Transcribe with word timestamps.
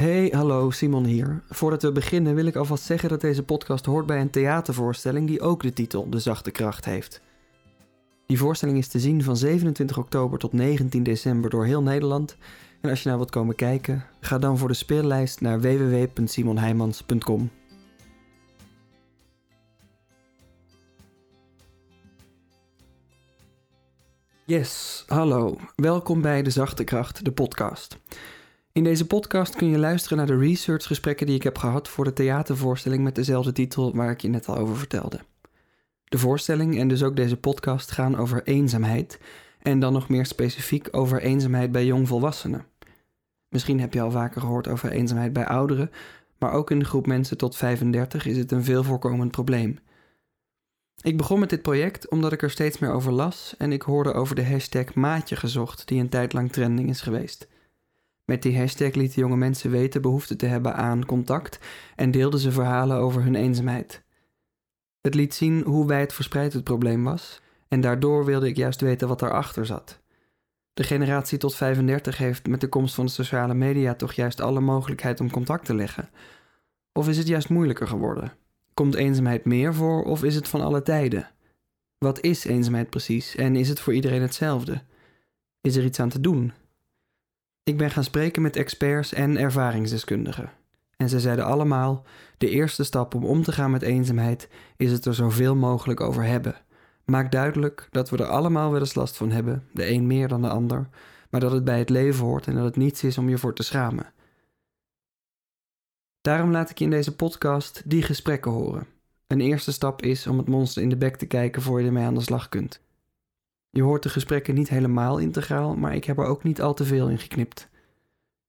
Hey, 0.00 0.32
hallo, 0.34 0.70
Simon 0.70 1.04
hier. 1.04 1.42
Voordat 1.48 1.82
we 1.82 1.92
beginnen 1.92 2.34
wil 2.34 2.46
ik 2.46 2.56
alvast 2.56 2.84
zeggen 2.84 3.08
dat 3.08 3.20
deze 3.20 3.42
podcast 3.42 3.84
hoort 3.84 4.06
bij 4.06 4.20
een 4.20 4.30
theatervoorstelling 4.30 5.26
die 5.26 5.40
ook 5.40 5.62
de 5.62 5.72
titel 5.72 6.10
De 6.10 6.18
Zachte 6.18 6.50
Kracht 6.50 6.84
heeft. 6.84 7.20
Die 8.26 8.38
voorstelling 8.38 8.78
is 8.78 8.88
te 8.88 9.00
zien 9.00 9.22
van 9.22 9.36
27 9.36 9.98
oktober 9.98 10.38
tot 10.38 10.52
19 10.52 11.02
december 11.02 11.50
door 11.50 11.64
heel 11.64 11.82
Nederland. 11.82 12.36
En 12.80 12.90
als 12.90 12.98
je 13.02 13.06
nou 13.06 13.18
wilt 13.18 13.30
komen 13.30 13.54
kijken, 13.54 14.04
ga 14.20 14.38
dan 14.38 14.58
voor 14.58 14.68
de 14.68 14.74
speellijst 14.74 15.40
naar 15.40 15.60
www.simonheimans.com. 15.60 17.50
Yes, 24.44 25.04
hallo. 25.06 25.56
Welkom 25.76 26.20
bij 26.20 26.42
De 26.42 26.50
Zachte 26.50 26.84
Kracht, 26.84 27.24
de 27.24 27.32
podcast. 27.32 27.98
In 28.72 28.84
deze 28.84 29.06
podcast 29.06 29.56
kun 29.56 29.68
je 29.68 29.78
luisteren 29.78 30.18
naar 30.18 30.26
de 30.26 30.38
researchgesprekken 30.38 31.26
die 31.26 31.34
ik 31.34 31.42
heb 31.42 31.58
gehad 31.58 31.88
voor 31.88 32.04
de 32.04 32.12
theatervoorstelling 32.12 33.02
met 33.02 33.14
dezelfde 33.14 33.52
titel 33.52 33.94
waar 33.94 34.10
ik 34.10 34.20
je 34.20 34.28
net 34.28 34.48
al 34.48 34.56
over 34.56 34.76
vertelde. 34.76 35.20
De 36.04 36.18
voorstelling 36.18 36.78
en 36.78 36.88
dus 36.88 37.02
ook 37.02 37.16
deze 37.16 37.36
podcast 37.36 37.90
gaan 37.90 38.16
over 38.16 38.42
eenzaamheid 38.42 39.20
en 39.62 39.78
dan 39.78 39.92
nog 39.92 40.08
meer 40.08 40.26
specifiek 40.26 40.88
over 40.90 41.22
eenzaamheid 41.22 41.72
bij 41.72 41.86
jongvolwassenen. 41.86 42.66
Misschien 43.48 43.80
heb 43.80 43.94
je 43.94 44.00
al 44.00 44.10
vaker 44.10 44.40
gehoord 44.40 44.68
over 44.68 44.90
eenzaamheid 44.90 45.32
bij 45.32 45.46
ouderen, 45.46 45.90
maar 46.38 46.52
ook 46.52 46.70
in 46.70 46.78
de 46.78 46.84
groep 46.84 47.06
mensen 47.06 47.36
tot 47.36 47.56
35 47.56 48.26
is 48.26 48.36
het 48.36 48.52
een 48.52 48.64
veel 48.64 48.82
voorkomend 48.82 49.30
probleem. 49.30 49.78
Ik 51.02 51.16
begon 51.16 51.40
met 51.40 51.50
dit 51.50 51.62
project 51.62 52.08
omdat 52.08 52.32
ik 52.32 52.42
er 52.42 52.50
steeds 52.50 52.78
meer 52.78 52.92
over 52.92 53.12
las 53.12 53.54
en 53.58 53.72
ik 53.72 53.82
hoorde 53.82 54.12
over 54.12 54.34
de 54.34 54.46
hashtag 54.46 54.94
maatje 54.94 55.36
gezocht 55.36 55.88
die 55.88 56.00
een 56.00 56.08
tijd 56.08 56.32
lang 56.32 56.52
trending 56.52 56.88
is 56.88 57.00
geweest. 57.00 57.48
Met 58.30 58.42
die 58.42 58.58
hashtag 58.58 58.94
lieten 58.94 59.20
jonge 59.20 59.36
mensen 59.36 59.70
weten 59.70 60.02
behoefte 60.02 60.36
te 60.36 60.46
hebben 60.46 60.74
aan 60.74 61.06
contact 61.06 61.58
en 61.96 62.10
deelden 62.10 62.40
ze 62.40 62.52
verhalen 62.52 62.96
over 62.96 63.22
hun 63.22 63.34
eenzaamheid. 63.34 64.02
Het 65.00 65.14
liet 65.14 65.34
zien 65.34 65.62
hoe 65.62 65.86
wijd 65.86 66.12
verspreid 66.12 66.52
het 66.52 66.64
probleem 66.64 67.04
was 67.04 67.40
en 67.68 67.80
daardoor 67.80 68.24
wilde 68.24 68.48
ik 68.48 68.56
juist 68.56 68.80
weten 68.80 69.08
wat 69.08 69.18
daarachter 69.18 69.66
zat. 69.66 70.00
De 70.74 70.82
generatie 70.82 71.38
tot 71.38 71.54
35 71.54 72.18
heeft 72.18 72.46
met 72.46 72.60
de 72.60 72.68
komst 72.68 72.94
van 72.94 73.04
de 73.04 73.10
sociale 73.10 73.54
media 73.54 73.94
toch 73.94 74.12
juist 74.12 74.40
alle 74.40 74.60
mogelijkheid 74.60 75.20
om 75.20 75.30
contact 75.30 75.64
te 75.64 75.74
leggen. 75.74 76.08
Of 76.92 77.08
is 77.08 77.16
het 77.16 77.26
juist 77.26 77.48
moeilijker 77.48 77.86
geworden? 77.86 78.32
Komt 78.74 78.94
eenzaamheid 78.94 79.44
meer 79.44 79.74
voor 79.74 80.02
of 80.04 80.24
is 80.24 80.34
het 80.34 80.48
van 80.48 80.60
alle 80.60 80.82
tijden? 80.82 81.30
Wat 81.98 82.20
is 82.20 82.44
eenzaamheid 82.44 82.90
precies 82.90 83.36
en 83.36 83.56
is 83.56 83.68
het 83.68 83.80
voor 83.80 83.94
iedereen 83.94 84.22
hetzelfde? 84.22 84.82
Is 85.60 85.76
er 85.76 85.84
iets 85.84 86.00
aan 86.00 86.08
te 86.08 86.20
doen? 86.20 86.52
Ik 87.70 87.76
ben 87.76 87.90
gaan 87.90 88.04
spreken 88.04 88.42
met 88.42 88.56
experts 88.56 89.12
en 89.12 89.36
ervaringsdeskundigen. 89.36 90.50
En 90.96 91.08
ze 91.08 91.20
zeiden 91.20 91.44
allemaal: 91.44 92.04
de 92.38 92.48
eerste 92.48 92.84
stap 92.84 93.14
om 93.14 93.24
om 93.24 93.42
te 93.42 93.52
gaan 93.52 93.70
met 93.70 93.82
eenzaamheid 93.82 94.48
is 94.76 94.92
het 94.92 95.04
er 95.04 95.14
zoveel 95.14 95.56
mogelijk 95.56 96.00
over 96.00 96.24
hebben. 96.24 96.54
Maak 97.04 97.32
duidelijk 97.32 97.88
dat 97.90 98.10
we 98.10 98.16
er 98.16 98.26
allemaal 98.26 98.70
wel 98.70 98.80
eens 98.80 98.94
last 98.94 99.16
van 99.16 99.30
hebben, 99.30 99.64
de 99.72 99.90
een 99.90 100.06
meer 100.06 100.28
dan 100.28 100.42
de 100.42 100.48
ander, 100.48 100.88
maar 101.30 101.40
dat 101.40 101.52
het 101.52 101.64
bij 101.64 101.78
het 101.78 101.88
leven 101.88 102.24
hoort 102.24 102.46
en 102.46 102.54
dat 102.54 102.64
het 102.64 102.76
niets 102.76 103.04
is 103.04 103.18
om 103.18 103.28
je 103.28 103.38
voor 103.38 103.54
te 103.54 103.62
schamen. 103.62 104.12
Daarom 106.20 106.50
laat 106.50 106.70
ik 106.70 106.78
je 106.78 106.84
in 106.84 106.90
deze 106.90 107.16
podcast 107.16 107.82
die 107.84 108.02
gesprekken 108.02 108.50
horen. 108.50 108.86
Een 109.26 109.40
eerste 109.40 109.72
stap 109.72 110.02
is 110.02 110.26
om 110.26 110.38
het 110.38 110.48
monster 110.48 110.82
in 110.82 110.88
de 110.88 110.96
bek 110.96 111.16
te 111.16 111.26
kijken 111.26 111.62
voor 111.62 111.80
je 111.80 111.86
ermee 111.86 112.04
aan 112.04 112.14
de 112.14 112.20
slag 112.20 112.48
kunt. 112.48 112.80
Je 113.70 113.82
hoort 113.82 114.02
de 114.02 114.08
gesprekken 114.08 114.54
niet 114.54 114.68
helemaal 114.68 115.18
integraal, 115.18 115.76
maar 115.76 115.94
ik 115.94 116.04
heb 116.04 116.18
er 116.18 116.24
ook 116.24 116.42
niet 116.42 116.62
al 116.62 116.74
te 116.74 116.84
veel 116.84 117.08
in 117.08 117.18
geknipt. 117.18 117.68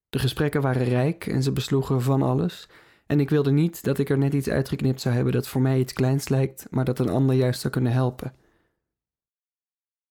De 0.10 0.20
gesprekken 0.20 0.62
waren 0.62 0.84
rijk 0.84 1.28
en 1.28 1.44
ze 1.44 1.52
besloegen 1.52 2.02
van 2.02 2.22
alles. 2.22 2.70
En 3.06 3.20
ik 3.20 3.30
wilde 3.30 3.52
niet 3.52 3.84
dat 3.84 3.98
ik 3.98 4.10
er 4.10 4.18
net 4.18 4.34
iets 4.34 4.50
uitgeknipt 4.50 5.02
zou 5.02 5.16
hebben 5.16 5.34
dat 5.34 5.48
voor 5.48 5.62
mij 5.62 5.80
iets 5.80 5.94
kleins 5.94 6.30
lijkt, 6.30 6.68
maar 6.70 6.86
dat 6.86 7.00
een 7.00 7.10
ander 7.10 7.36
juist 7.36 7.62
zou 7.62 7.74
kunnen 7.74 7.92
helpen. 7.92 8.34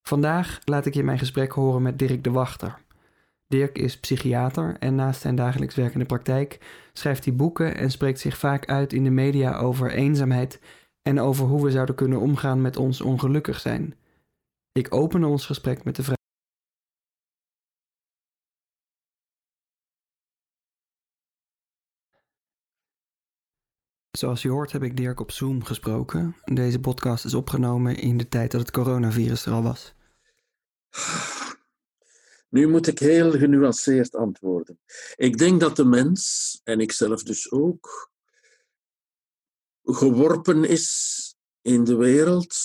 Vandaag 0.02 0.58
laat 0.64 0.86
ik 0.86 0.94
je 0.94 1.02
mijn 1.02 1.18
gesprek 1.18 1.52
horen 1.52 1.82
met 1.82 1.98
Dirk 1.98 2.24
de 2.24 2.30
Wachter. 2.30 2.78
Dirk 3.46 3.78
is 3.78 3.98
psychiater 3.98 4.76
en 4.78 4.94
naast 4.94 5.20
zijn 5.20 5.34
dagelijks 5.34 5.74
werkende 5.74 6.04
praktijk 6.04 6.58
schrijft 6.92 7.24
hij 7.24 7.34
boeken 7.34 7.76
en 7.76 7.90
spreekt 7.90 8.20
zich 8.20 8.38
vaak 8.38 8.66
uit 8.66 8.92
in 8.92 9.04
de 9.04 9.10
media 9.10 9.56
over 9.56 9.90
eenzaamheid 9.90 10.60
en 11.02 11.20
over 11.20 11.46
hoe 11.46 11.64
we 11.64 11.70
zouden 11.70 11.94
kunnen 11.94 12.20
omgaan 12.20 12.60
met 12.60 12.76
ons 12.76 13.00
ongelukkig 13.00 13.60
zijn. 13.60 13.94
Ik 14.72 14.94
open 14.94 15.24
ons 15.24 15.46
gesprek 15.46 15.84
met 15.84 15.96
de 15.96 16.02
vraag. 16.02 16.16
Zoals 24.18 24.42
je 24.42 24.48
hoort 24.48 24.72
heb 24.72 24.82
ik 24.82 24.96
Dirk 24.96 25.20
op 25.20 25.30
Zoom 25.30 25.64
gesproken. 25.64 26.36
Deze 26.44 26.80
podcast 26.80 27.24
is 27.24 27.34
opgenomen 27.34 27.96
in 27.96 28.16
de 28.16 28.28
tijd 28.28 28.50
dat 28.50 28.60
het 28.60 28.70
coronavirus 28.70 29.46
er 29.46 29.52
al 29.52 29.62
was. 29.62 29.94
Nu 32.48 32.68
moet 32.68 32.86
ik 32.86 32.98
heel 32.98 33.30
genuanceerd 33.30 34.14
antwoorden. 34.14 34.80
Ik 35.16 35.38
denk 35.38 35.60
dat 35.60 35.76
de 35.76 35.84
mens, 35.84 36.60
en 36.64 36.80
ikzelf 36.80 37.22
dus 37.22 37.50
ook, 37.50 38.10
geworpen 39.82 40.64
is 40.64 41.34
in 41.62 41.84
de 41.84 41.96
wereld 41.96 42.56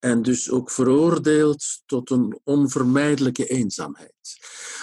en 0.00 0.22
dus 0.22 0.50
ook 0.50 0.70
veroordeeld 0.70 1.82
tot 1.86 2.10
een 2.10 2.40
onvermijdelijke 2.44 3.46
eenzaamheid. 3.46 4.14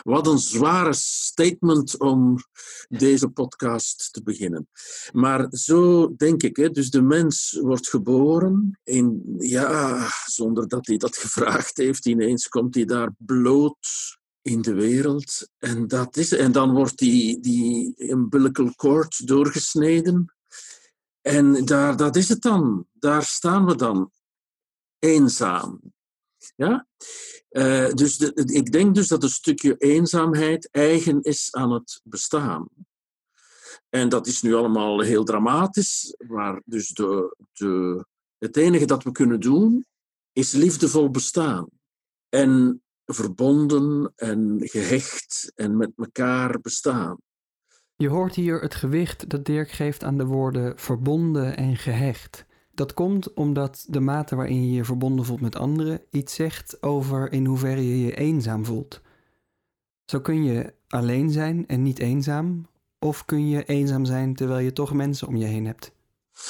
Wat 0.03 0.28
een 0.28 0.38
zware 0.38 0.94
statement 0.94 2.00
om 2.00 2.35
deze 2.88 3.27
podcast 3.27 4.13
te 4.13 4.23
beginnen. 4.23 4.67
Maar 5.13 5.47
zo 5.50 6.13
denk 6.16 6.44
ik, 6.44 6.56
hè. 6.56 6.69
dus 6.69 6.89
de 6.89 7.01
mens 7.01 7.59
wordt 7.61 7.89
geboren 7.89 8.79
in, 8.83 9.35
ja, 9.38 10.07
zonder 10.25 10.67
dat 10.67 10.88
hij 10.88 10.97
dat 10.97 11.17
gevraagd 11.23 11.77
heeft, 11.77 12.06
ineens 12.06 12.47
komt 12.47 12.75
hij 12.75 12.85
daar 12.85 13.11
bloot 13.17 14.17
in 14.41 14.61
de 14.61 14.73
wereld. 14.73 15.50
En, 15.57 15.88
dat 15.88 16.17
is, 16.17 16.31
en 16.31 16.51
dan 16.51 16.73
wordt 16.73 16.97
die, 16.97 17.39
die 17.39 17.94
umbilical 17.97 18.73
cord 18.75 19.27
doorgesneden. 19.27 20.33
En 21.22 21.66
daar, 21.66 21.97
dat 21.97 22.16
is 22.16 22.29
het 22.29 22.41
dan. 22.41 22.85
Daar 22.94 23.23
staan 23.23 23.66
we 23.66 23.75
dan 23.75 24.11
eenzaam. 25.00 25.81
Ja? 26.56 26.88
Uh, 27.50 27.90
dus 27.90 28.18
ik 28.34 28.72
denk 28.72 28.96
dus 28.96 29.08
dat 29.08 29.24
een 29.24 29.30
stukje 29.30 29.75
eenzaamheid 29.78 30.69
eigen 30.72 31.22
is 31.22 31.47
aan 31.52 31.72
het 31.72 32.02
bestaan. 32.03 32.68
En 33.90 34.09
dat 34.09 34.28
is 34.28 34.41
nu 34.41 34.53
allemaal 34.53 35.02
heel 35.02 35.24
dramatisch, 35.24 36.16
maar 36.28 36.62
dus 36.66 36.90
de, 36.90 37.36
de, 37.53 38.06
het 38.38 38.57
enige 38.57 38.86
dat 38.86 39.03
we 39.03 39.12
kunnen 39.12 39.40
doen 39.40 39.86
is 40.34 40.52
liefdevol 40.52 41.09
bestaan. 41.09 41.68
En 42.30 42.81
verbonden 43.06 44.13
en 44.16 44.59
gehecht 44.59 45.52
en 45.56 45.78
met 45.78 45.91
elkaar 45.96 46.59
bestaan. 46.62 47.18
Je 47.96 48.09
hoort 48.09 48.36
hier 48.36 48.62
het 48.62 48.75
gewicht 48.75 49.30
dat 49.30 49.46
Dirk 49.46 49.72
geeft 49.72 50.03
aan 50.03 50.18
de 50.18 50.25
woorden 50.25 50.80
verbonden 50.80 51.57
en 51.57 51.75
gehecht. 51.75 52.46
Dat 52.77 52.93
komt 52.93 53.33
omdat 53.33 53.85
de 53.88 53.99
mate 53.99 54.35
waarin 54.35 54.65
je 54.65 54.71
je 54.71 54.85
verbonden 54.85 55.25
voelt 55.25 55.41
met 55.41 55.55
anderen 55.55 56.01
iets 56.11 56.35
zegt 56.35 56.83
over 56.83 57.31
in 57.31 57.45
hoeverre 57.45 57.88
je 57.88 58.05
je 58.05 58.15
eenzaam 58.15 58.65
voelt. 58.65 59.01
Zo 60.05 60.19
kun 60.19 60.43
je 60.43 60.73
alleen 60.88 61.31
zijn 61.31 61.67
en 61.67 61.81
niet 61.81 61.99
eenzaam, 61.99 62.67
of 62.99 63.25
kun 63.25 63.47
je 63.47 63.63
eenzaam 63.63 64.05
zijn 64.05 64.35
terwijl 64.35 64.59
je 64.59 64.73
toch 64.73 64.93
mensen 64.93 65.27
om 65.27 65.35
je 65.35 65.45
heen 65.45 65.65
hebt. 65.65 65.91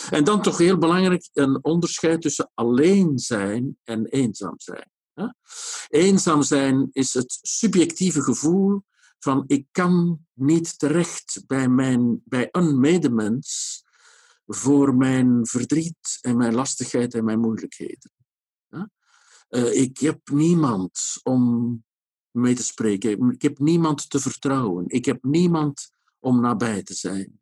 En 0.10 0.24
dan 0.24 0.42
toch 0.42 0.58
heel 0.58 0.78
belangrijk 0.78 1.30
een 1.34 1.64
onderscheid 1.64 2.22
tussen 2.22 2.52
alleen 2.54 3.20
zijn 3.20 3.78
en 3.84 4.06
eenzaam 4.06 4.56
zijn. 4.58 4.90
Eenzaam 5.88 6.42
zijn 6.42 6.90
is 6.92 7.14
het 7.14 7.40
subjectieve 7.42 8.22
gevoel 8.22 8.82
van 9.20 9.44
ik 9.48 9.66
kan 9.72 10.20
niet 10.34 10.80
terecht 10.80 11.44
bij, 11.46 11.68
mijn, 11.68 12.22
bij 12.26 12.48
een 12.52 12.80
medemens 12.80 13.86
voor 14.48 14.96
mijn 14.96 15.46
verdriet 15.46 16.18
en 16.22 16.38
mijn 16.38 16.56
lastigheid 16.56 17.14
en 17.14 17.24
mijn 17.24 17.40
moeilijkheden. 17.40 18.12
Uh, 19.50 19.74
ik 19.74 19.98
heb 19.98 20.30
niemand 20.30 21.20
om 21.24 21.84
mee 22.32 22.56
te 22.56 22.64
spreken. 22.64 23.32
Ik 23.32 23.42
heb 23.42 23.60
niemand 23.60 24.10
te 24.10 24.20
vertrouwen. 24.20 24.84
Ik 24.88 25.06
heb 25.06 25.24
niemand 25.24 25.90
om 26.20 26.42
nabij 26.42 26.84
te 26.84 26.94
zijn. 26.94 27.40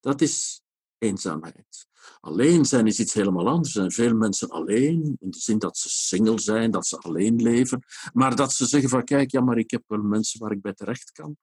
Dat 0.00 0.20
is 0.20 0.62
eenzaamheid. 0.98 1.86
Alleen 2.20 2.64
zijn 2.64 2.86
is 2.86 2.98
iets 2.98 3.14
helemaal 3.14 3.48
anders. 3.48 3.74
Er 3.74 3.80
zijn 3.80 4.08
veel 4.08 4.16
mensen 4.16 4.48
alleen, 4.48 5.16
in 5.20 5.30
de 5.30 5.38
zin 5.38 5.58
dat 5.58 5.76
ze 5.76 5.88
single 5.88 6.40
zijn, 6.40 6.70
dat 6.70 6.86
ze 6.86 6.98
alleen 6.98 7.42
leven. 7.42 7.82
Maar 8.12 8.36
dat 8.36 8.52
ze 8.52 8.66
zeggen 8.66 8.90
van, 8.90 9.04
kijk, 9.04 9.30
ja, 9.30 9.40
maar 9.40 9.58
ik 9.58 9.70
heb 9.70 9.82
wel 9.86 10.02
mensen 10.02 10.40
waar 10.40 10.52
ik 10.52 10.60
bij 10.60 10.74
terecht 10.74 11.10
kan. 11.12 11.36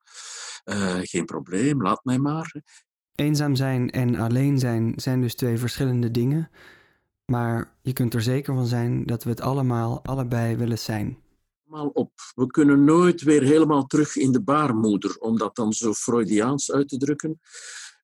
Uh, 0.64 0.98
geen 1.02 1.24
probleem, 1.24 1.82
laat 1.82 2.04
mij 2.04 2.18
maar. 2.18 2.62
Eenzaam 3.16 3.54
zijn 3.54 3.90
en 3.90 4.14
alleen 4.14 4.58
zijn 4.58 4.92
zijn 4.96 5.20
dus 5.20 5.34
twee 5.34 5.58
verschillende 5.58 6.10
dingen. 6.10 6.50
Maar 7.24 7.72
je 7.82 7.92
kunt 7.92 8.14
er 8.14 8.22
zeker 8.22 8.54
van 8.54 8.66
zijn 8.66 9.06
dat 9.06 9.24
we 9.24 9.30
het 9.30 9.40
allemaal 9.40 10.04
allebei 10.04 10.56
willen 10.56 10.78
zijn. 10.78 11.18
op. 11.92 12.12
We 12.34 12.46
kunnen 12.46 12.84
nooit 12.84 13.22
weer 13.22 13.42
helemaal 13.42 13.86
terug 13.86 14.16
in 14.16 14.32
de 14.32 14.42
baarmoeder, 14.42 15.18
om 15.18 15.38
dat 15.38 15.56
dan 15.56 15.72
zo 15.72 15.92
Freudiaans 15.92 16.72
uit 16.72 16.88
te 16.88 16.98
drukken. 16.98 17.40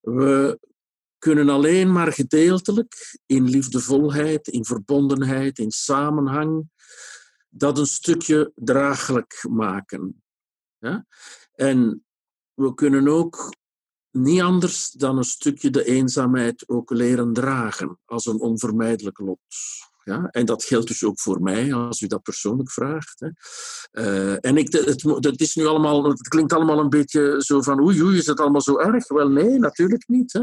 We 0.00 0.58
kunnen 1.18 1.48
alleen 1.48 1.92
maar 1.92 2.12
gedeeltelijk 2.12 3.18
in 3.26 3.44
liefdevolheid, 3.44 4.48
in 4.48 4.64
verbondenheid, 4.64 5.58
in 5.58 5.70
samenhang, 5.70 6.70
dat 7.48 7.78
een 7.78 7.86
stukje 7.86 8.52
draaglijk 8.54 9.46
maken. 9.50 10.22
Ja? 10.78 11.06
En 11.54 12.04
we 12.54 12.74
kunnen 12.74 13.08
ook 13.08 13.54
niet 14.12 14.40
anders 14.40 14.90
dan 14.90 15.16
een 15.16 15.24
stukje 15.24 15.70
de 15.70 15.84
eenzaamheid 15.84 16.68
ook 16.68 16.90
leren 16.90 17.32
dragen 17.32 17.98
als 18.04 18.26
een 18.26 18.40
onvermijdelijk 18.40 19.18
lot. 19.18 19.40
Ja? 20.04 20.28
En 20.30 20.46
dat 20.46 20.64
geldt 20.64 20.88
dus 20.88 21.04
ook 21.04 21.20
voor 21.20 21.42
mij, 21.42 21.74
als 21.74 22.00
u 22.00 22.06
dat 22.06 22.22
persoonlijk 22.22 22.70
vraagt. 22.70 23.20
Hè. 23.20 23.28
Uh, 23.92 24.36
en 24.40 24.56
ik, 24.56 24.72
het, 25.20 25.40
is 25.40 25.54
nu 25.54 25.66
allemaal, 25.66 26.04
het 26.04 26.28
klinkt 26.28 26.52
allemaal 26.52 26.78
een 26.78 26.88
beetje 26.88 27.34
zo 27.38 27.62
van 27.62 27.80
oei, 27.80 28.02
oei, 28.02 28.18
is 28.18 28.26
het 28.26 28.40
allemaal 28.40 28.60
zo 28.60 28.78
erg? 28.78 29.08
Wel, 29.08 29.28
nee, 29.28 29.58
natuurlijk 29.58 30.08
niet. 30.08 30.32
Hè. 30.32 30.42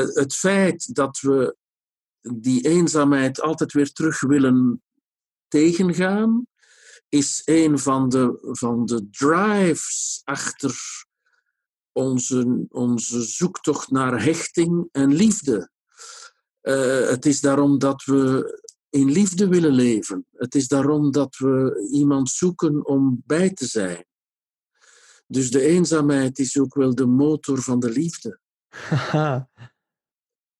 Uh, 0.00 0.08
het 0.14 0.34
feit 0.34 0.94
dat 0.94 1.20
we 1.20 1.56
die 2.20 2.68
eenzaamheid 2.68 3.40
altijd 3.40 3.72
weer 3.72 3.92
terug 3.92 4.20
willen 4.20 4.82
tegengaan, 5.48 6.46
is 7.08 7.42
een 7.44 7.78
van 7.78 8.08
de, 8.08 8.38
van 8.42 8.86
de 8.86 9.08
drives 9.10 10.20
achter 10.24 10.74
onze, 11.92 12.66
onze 12.68 13.22
zoektocht 13.22 13.90
naar 13.90 14.22
hechting 14.22 14.88
en 14.92 15.14
liefde. 15.14 15.70
Uh, 16.62 17.08
het 17.08 17.26
is 17.26 17.40
daarom 17.40 17.78
dat 17.78 18.04
we 18.04 18.60
in 18.90 19.10
liefde 19.10 19.48
willen 19.48 19.72
leven. 19.72 20.26
Het 20.32 20.54
is 20.54 20.68
daarom 20.68 21.10
dat 21.10 21.36
we 21.36 21.88
iemand 21.92 22.30
zoeken 22.30 22.86
om 22.86 23.22
bij 23.26 23.50
te 23.50 23.66
zijn. 23.66 24.04
Dus 25.26 25.50
de 25.50 25.60
eenzaamheid 25.60 26.38
is 26.38 26.58
ook 26.58 26.74
wel 26.74 26.94
de 26.94 27.06
motor 27.06 27.62
van 27.62 27.80
de 27.80 27.90
liefde. 27.90 28.38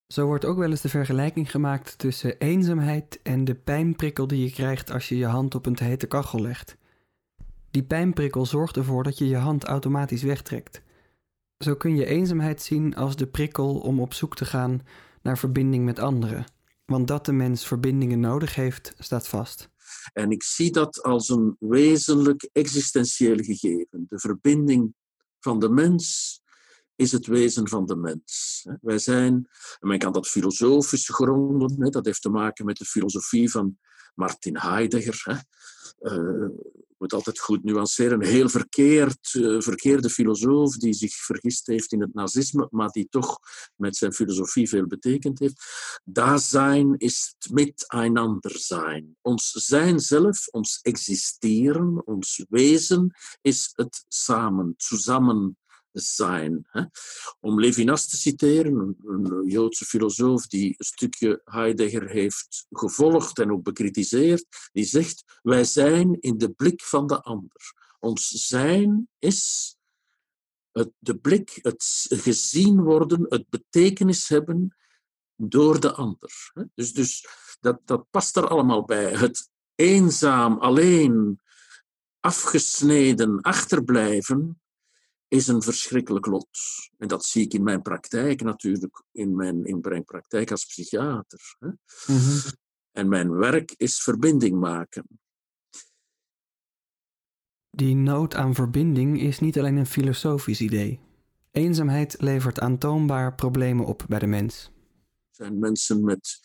Zo 0.06 0.26
wordt 0.26 0.44
ook 0.44 0.58
wel 0.58 0.70
eens 0.70 0.80
de 0.80 0.88
vergelijking 0.88 1.50
gemaakt 1.50 1.98
tussen 1.98 2.38
eenzaamheid 2.38 3.20
en 3.22 3.44
de 3.44 3.54
pijnprikkel 3.54 4.26
die 4.26 4.44
je 4.44 4.50
krijgt 4.52 4.90
als 4.90 5.08
je 5.08 5.16
je 5.16 5.26
hand 5.26 5.54
op 5.54 5.66
een 5.66 5.78
hete 5.78 6.06
kachel 6.06 6.40
legt. 6.40 6.76
Die 7.70 7.82
pijnprikkel 7.82 8.46
zorgt 8.46 8.76
ervoor 8.76 9.02
dat 9.02 9.18
je 9.18 9.28
je 9.28 9.36
hand 9.36 9.64
automatisch 9.64 10.22
wegtrekt. 10.22 10.82
Zo 11.64 11.74
kun 11.74 11.96
je 11.96 12.06
eenzaamheid 12.06 12.62
zien 12.62 12.96
als 12.96 13.16
de 13.16 13.26
prikkel 13.26 13.78
om 13.78 14.00
op 14.00 14.14
zoek 14.14 14.36
te 14.36 14.44
gaan 14.44 14.82
naar 15.22 15.38
verbinding 15.38 15.84
met 15.84 15.98
anderen. 15.98 16.44
Want 16.84 17.08
dat 17.08 17.24
de 17.24 17.32
mens 17.32 17.66
verbindingen 17.66 18.20
nodig 18.20 18.54
heeft, 18.54 18.94
staat 18.98 19.28
vast. 19.28 19.70
En 20.12 20.30
ik 20.30 20.42
zie 20.42 20.72
dat 20.72 21.02
als 21.02 21.28
een 21.28 21.56
wezenlijk 21.58 22.48
existentieel 22.52 23.36
gegeven. 23.36 24.06
De 24.08 24.18
verbinding 24.18 24.94
van 25.40 25.58
de 25.58 25.68
mens 25.68 26.40
is 26.96 27.12
het 27.12 27.26
wezen 27.26 27.68
van 27.68 27.86
de 27.86 27.96
mens. 27.96 28.66
Wij 28.80 28.98
zijn, 28.98 29.48
en 29.78 29.88
men 29.88 29.98
kan 29.98 30.12
dat 30.12 30.28
filosofisch 30.28 31.08
gronden, 31.08 31.90
dat 31.90 32.04
heeft 32.04 32.22
te 32.22 32.30
maken 32.30 32.64
met 32.64 32.76
de 32.76 32.84
filosofie 32.84 33.50
van 33.50 33.78
Martin 34.14 34.56
Heidegger. 34.56 35.44
Moet 37.00 37.12
altijd 37.12 37.38
goed 37.38 37.64
nuanceren. 37.64 38.20
Een 38.22 38.28
heel 38.28 38.48
verkeerd, 38.48 39.34
uh, 39.34 39.60
verkeerde 39.60 40.10
filosoof 40.10 40.76
die 40.76 40.92
zich 40.92 41.14
vergist 41.14 41.66
heeft 41.66 41.92
in 41.92 42.00
het 42.00 42.14
nazisme, 42.14 42.68
maar 42.70 42.88
die 42.88 43.08
toch 43.08 43.38
met 43.76 43.96
zijn 43.96 44.12
filosofie 44.12 44.68
veel 44.68 44.86
betekend 44.86 45.38
heeft. 45.38 45.62
zijn 46.36 46.94
is 46.98 47.34
het 47.38 47.52
miteinander 47.52 48.58
zijn. 48.58 49.16
Ons 49.20 49.50
zijn 49.50 50.00
zelf, 50.00 50.48
ons 50.48 50.78
existeren, 50.82 52.06
ons 52.06 52.44
wezen 52.48 53.14
is 53.40 53.70
het 53.72 54.04
samen, 54.08 54.74
samen 54.76 55.56
zijn. 55.92 56.66
Hè? 56.70 56.82
Om 57.40 57.60
Levinas 57.60 58.08
te 58.08 58.16
citeren, 58.16 58.96
een, 59.04 59.48
Joodse 59.48 59.84
filosoof 59.84 60.46
die 60.46 60.68
een 60.68 60.84
stukje 60.84 61.40
Heidegger 61.44 62.08
heeft 62.08 62.66
gevolgd 62.70 63.38
en 63.38 63.52
ook 63.52 63.62
bekritiseerd, 63.62 64.46
die 64.72 64.84
zegt: 64.84 65.38
Wij 65.42 65.64
zijn 65.64 66.20
in 66.20 66.38
de 66.38 66.50
blik 66.50 66.82
van 66.82 67.06
de 67.06 67.22
ander. 67.22 67.74
Ons 67.98 68.28
zijn 68.28 69.08
is 69.18 69.74
het, 70.72 70.90
de 70.98 71.18
blik, 71.18 71.58
het 71.62 72.06
gezien 72.08 72.82
worden, 72.82 73.26
het 73.28 73.48
betekenis 73.48 74.28
hebben 74.28 74.76
door 75.36 75.80
de 75.80 75.92
ander. 75.92 76.52
Dus, 76.74 76.92
dus 76.92 77.26
dat, 77.60 77.80
dat 77.84 78.06
past 78.10 78.36
er 78.36 78.48
allemaal 78.48 78.84
bij. 78.84 79.12
Het 79.14 79.50
eenzaam, 79.74 80.58
alleen, 80.58 81.40
afgesneden 82.20 83.40
achterblijven 83.40 84.60
is 85.30 85.46
een 85.46 85.62
verschrikkelijk 85.62 86.26
lot. 86.26 86.58
En 86.98 87.08
dat 87.08 87.24
zie 87.24 87.44
ik 87.44 87.54
in 87.54 87.62
mijn 87.62 87.82
praktijk 87.82 88.42
natuurlijk, 88.42 89.02
in 89.12 89.36
mijn, 89.36 89.64
in 89.64 89.78
mijn 89.82 90.04
praktijk 90.04 90.50
als 90.50 90.64
psychiater. 90.64 91.56
Hè. 91.58 91.68
Mm-hmm. 92.06 92.40
En 92.90 93.08
mijn 93.08 93.32
werk 93.32 93.74
is 93.76 94.02
verbinding 94.02 94.60
maken. 94.60 95.06
Die 97.70 97.94
nood 97.94 98.34
aan 98.34 98.54
verbinding 98.54 99.20
is 99.20 99.38
niet 99.38 99.58
alleen 99.58 99.76
een 99.76 99.86
filosofisch 99.86 100.60
idee. 100.60 101.00
Eenzaamheid 101.50 102.20
levert 102.20 102.60
aantoonbaar 102.60 103.34
problemen 103.34 103.86
op 103.86 104.04
bij 104.08 104.18
de 104.18 104.26
mens. 104.26 104.64
Er 104.64 105.44
zijn 105.44 105.58
mensen 105.58 106.04
met 106.04 106.40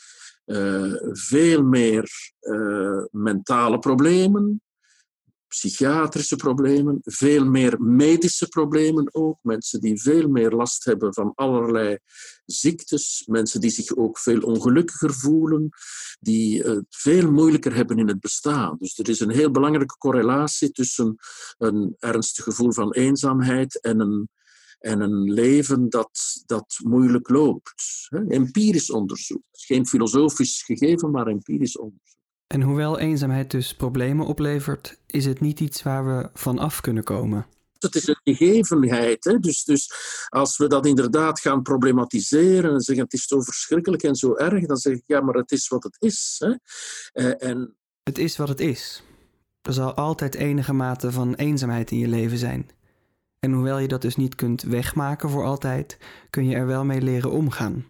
uh, 0.45 0.93
veel 1.11 1.63
meer 1.63 2.33
uh, 2.41 3.03
mentale 3.11 3.79
problemen, 3.79 4.61
psychiatrische 5.55 6.35
problemen, 6.35 6.99
veel 7.03 7.45
meer 7.45 7.81
medische 7.81 8.47
problemen 8.47 9.13
ook. 9.13 9.37
Mensen 9.41 9.81
die 9.81 10.01
veel 10.01 10.27
meer 10.27 10.51
last 10.51 10.85
hebben 10.85 11.13
van 11.13 11.31
allerlei 11.35 11.97
ziektes, 12.45 13.23
mensen 13.25 13.61
die 13.61 13.69
zich 13.69 13.95
ook 13.95 14.19
veel 14.19 14.41
ongelukkiger 14.41 15.13
voelen, 15.13 15.69
die 16.19 16.61
het 16.63 16.85
veel 16.89 17.31
moeilijker 17.31 17.75
hebben 17.75 17.97
in 17.97 18.07
het 18.07 18.19
bestaan. 18.19 18.75
Dus 18.79 18.97
er 18.97 19.09
is 19.09 19.19
een 19.19 19.31
heel 19.31 19.51
belangrijke 19.51 19.97
correlatie 19.97 20.71
tussen 20.71 21.15
een 21.57 21.95
ernstig 21.99 22.43
gevoel 22.43 22.71
van 22.71 22.93
eenzaamheid 22.93 23.81
en 23.81 23.99
een, 23.99 24.29
en 24.79 25.01
een 25.01 25.33
leven 25.33 25.89
dat, 25.89 26.43
dat 26.45 26.79
moeilijk 26.83 27.29
loopt. 27.29 28.07
Empirisch 28.27 28.91
onderzoek. 28.91 29.43
Geen 29.51 29.87
filosofisch 29.87 30.63
gegeven, 30.63 31.11
maar 31.11 31.27
empirisch 31.27 31.77
onderzoek. 31.77 32.14
En 32.47 32.61
hoewel 32.61 32.99
eenzaamheid 32.99 33.51
dus 33.51 33.75
problemen 33.75 34.25
oplevert, 34.25 34.99
is 35.05 35.25
het 35.25 35.39
niet 35.39 35.59
iets 35.59 35.83
waar 35.83 36.05
we 36.05 36.29
van 36.33 36.59
af 36.59 36.81
kunnen 36.81 37.03
komen. 37.03 37.45
Het 37.79 37.95
is 37.95 38.07
een 38.07 38.35
gegevenheid. 38.35 39.23
Hè? 39.23 39.39
Dus, 39.39 39.63
dus 39.63 39.91
als 40.29 40.57
we 40.57 40.67
dat 40.67 40.85
inderdaad 40.85 41.39
gaan 41.39 41.61
problematiseren 41.61 42.73
en 42.73 42.81
zeggen 42.81 43.03
het 43.03 43.13
is 43.13 43.27
zo 43.27 43.41
verschrikkelijk 43.41 44.03
en 44.03 44.15
zo 44.15 44.35
erg, 44.35 44.65
dan 44.65 44.77
zeg 44.77 44.93
ik 44.93 45.03
ja, 45.05 45.21
maar 45.21 45.35
het 45.35 45.51
is 45.51 45.67
wat 45.67 45.83
het 45.83 45.95
is. 45.99 46.35
Hè? 46.39 46.53
Eh, 47.11 47.49
en... 47.49 47.75
Het 48.03 48.17
is 48.17 48.37
wat 48.37 48.47
het 48.47 48.59
is. 48.59 49.03
Er 49.61 49.73
zal 49.73 49.93
altijd 49.93 50.35
enige 50.35 50.73
mate 50.73 51.11
van 51.11 51.33
eenzaamheid 51.33 51.91
in 51.91 51.97
je 51.97 52.07
leven 52.07 52.37
zijn. 52.37 52.69
En 53.39 53.51
hoewel 53.51 53.77
je 53.77 53.87
dat 53.87 54.01
dus 54.01 54.15
niet 54.15 54.35
kunt 54.35 54.61
wegmaken 54.61 55.29
voor 55.29 55.43
altijd, 55.43 55.97
kun 56.29 56.45
je 56.45 56.55
er 56.55 56.65
wel 56.65 56.85
mee 56.85 57.01
leren 57.01 57.31
omgaan. 57.31 57.85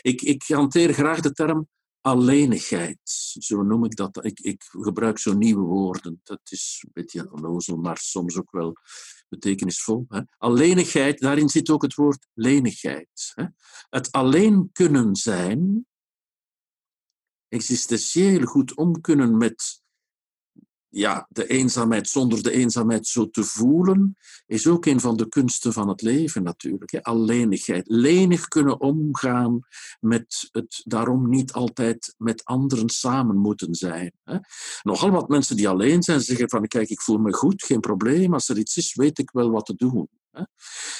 Ik, 0.00 0.22
ik 0.22 0.44
hanteer 0.46 0.92
graag 0.92 1.20
de 1.20 1.32
term 1.32 1.68
alleenigheid, 2.06 2.98
zo 3.38 3.62
noem 3.62 3.84
ik 3.84 3.96
dat. 3.96 4.24
Ik, 4.24 4.40
ik 4.40 4.64
gebruik 4.70 5.18
zo 5.18 5.32
nieuwe 5.32 5.64
woorden. 5.64 6.20
Dat 6.22 6.40
is 6.44 6.82
een 6.84 6.90
beetje 6.92 7.32
onnozel, 7.32 7.76
maar 7.76 7.98
soms 7.98 8.36
ook 8.36 8.50
wel 8.50 8.76
betekenisvol. 9.28 10.04
Hè. 10.08 10.20
Alleenigheid, 10.36 11.20
daarin 11.20 11.48
zit 11.48 11.70
ook 11.70 11.82
het 11.82 11.94
woord 11.94 12.26
lenigheid. 12.34 13.32
Hè. 13.34 13.44
Het 13.88 14.12
alleen 14.12 14.70
kunnen 14.72 15.16
zijn, 15.16 15.86
existentieel 17.48 18.44
goed 18.46 18.74
om 18.74 19.00
kunnen 19.00 19.36
met 19.36 19.82
ja, 20.96 21.26
de 21.30 21.46
eenzaamheid 21.46 22.08
zonder 22.08 22.42
de 22.42 22.52
eenzaamheid 22.52 23.06
zo 23.06 23.30
te 23.30 23.44
voelen, 23.44 24.16
is 24.46 24.66
ook 24.66 24.86
een 24.86 25.00
van 25.00 25.16
de 25.16 25.28
kunsten 25.28 25.72
van 25.72 25.88
het 25.88 26.02
leven 26.02 26.42
natuurlijk. 26.42 26.98
Alleenigheid. 27.02 27.88
Lenig 27.88 28.48
kunnen 28.48 28.80
omgaan 28.80 29.60
met 30.00 30.48
het 30.52 30.82
daarom 30.84 31.28
niet 31.28 31.52
altijd 31.52 32.14
met 32.18 32.44
anderen 32.44 32.88
samen 32.88 33.36
moeten 33.36 33.74
zijn. 33.74 34.12
Hè. 34.24 34.38
Nogal 34.82 35.10
wat 35.10 35.28
mensen 35.28 35.56
die 35.56 35.68
alleen 35.68 36.02
zijn 36.02 36.20
zeggen 36.20 36.48
van 36.48 36.66
kijk, 36.66 36.88
ik 36.88 37.00
voel 37.00 37.18
me 37.18 37.32
goed, 37.32 37.64
geen 37.64 37.80
probleem. 37.80 38.32
Als 38.32 38.48
er 38.48 38.58
iets 38.58 38.76
is, 38.76 38.94
weet 38.94 39.18
ik 39.18 39.30
wel 39.30 39.50
wat 39.50 39.66
te 39.66 39.74
doen. 39.74 40.08
Hè. 40.30 40.42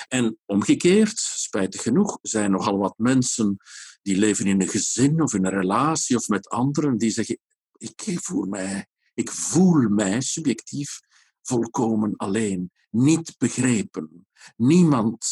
En 0.08 0.38
omgekeerd, 0.46 1.18
spijtig 1.18 1.82
genoeg, 1.82 2.18
zijn 2.22 2.50
nogal 2.50 2.78
wat 2.78 2.94
mensen 2.96 3.56
die 4.02 4.16
leven 4.16 4.46
in 4.46 4.60
een 4.60 4.68
gezin 4.68 5.22
of 5.22 5.34
in 5.34 5.44
een 5.44 5.58
relatie 5.58 6.16
of 6.16 6.28
met 6.28 6.48
anderen, 6.48 6.98
die 6.98 7.10
zeggen 7.10 7.38
ik 7.78 8.18
voel 8.20 8.44
mij 8.44 8.86
ik 9.16 9.30
voel 9.30 9.88
mij 9.88 10.20
subjectief 10.20 11.00
volkomen 11.42 12.16
alleen, 12.16 12.70
niet 12.90 13.34
begrepen. 13.38 14.26
Niemand 14.56 15.26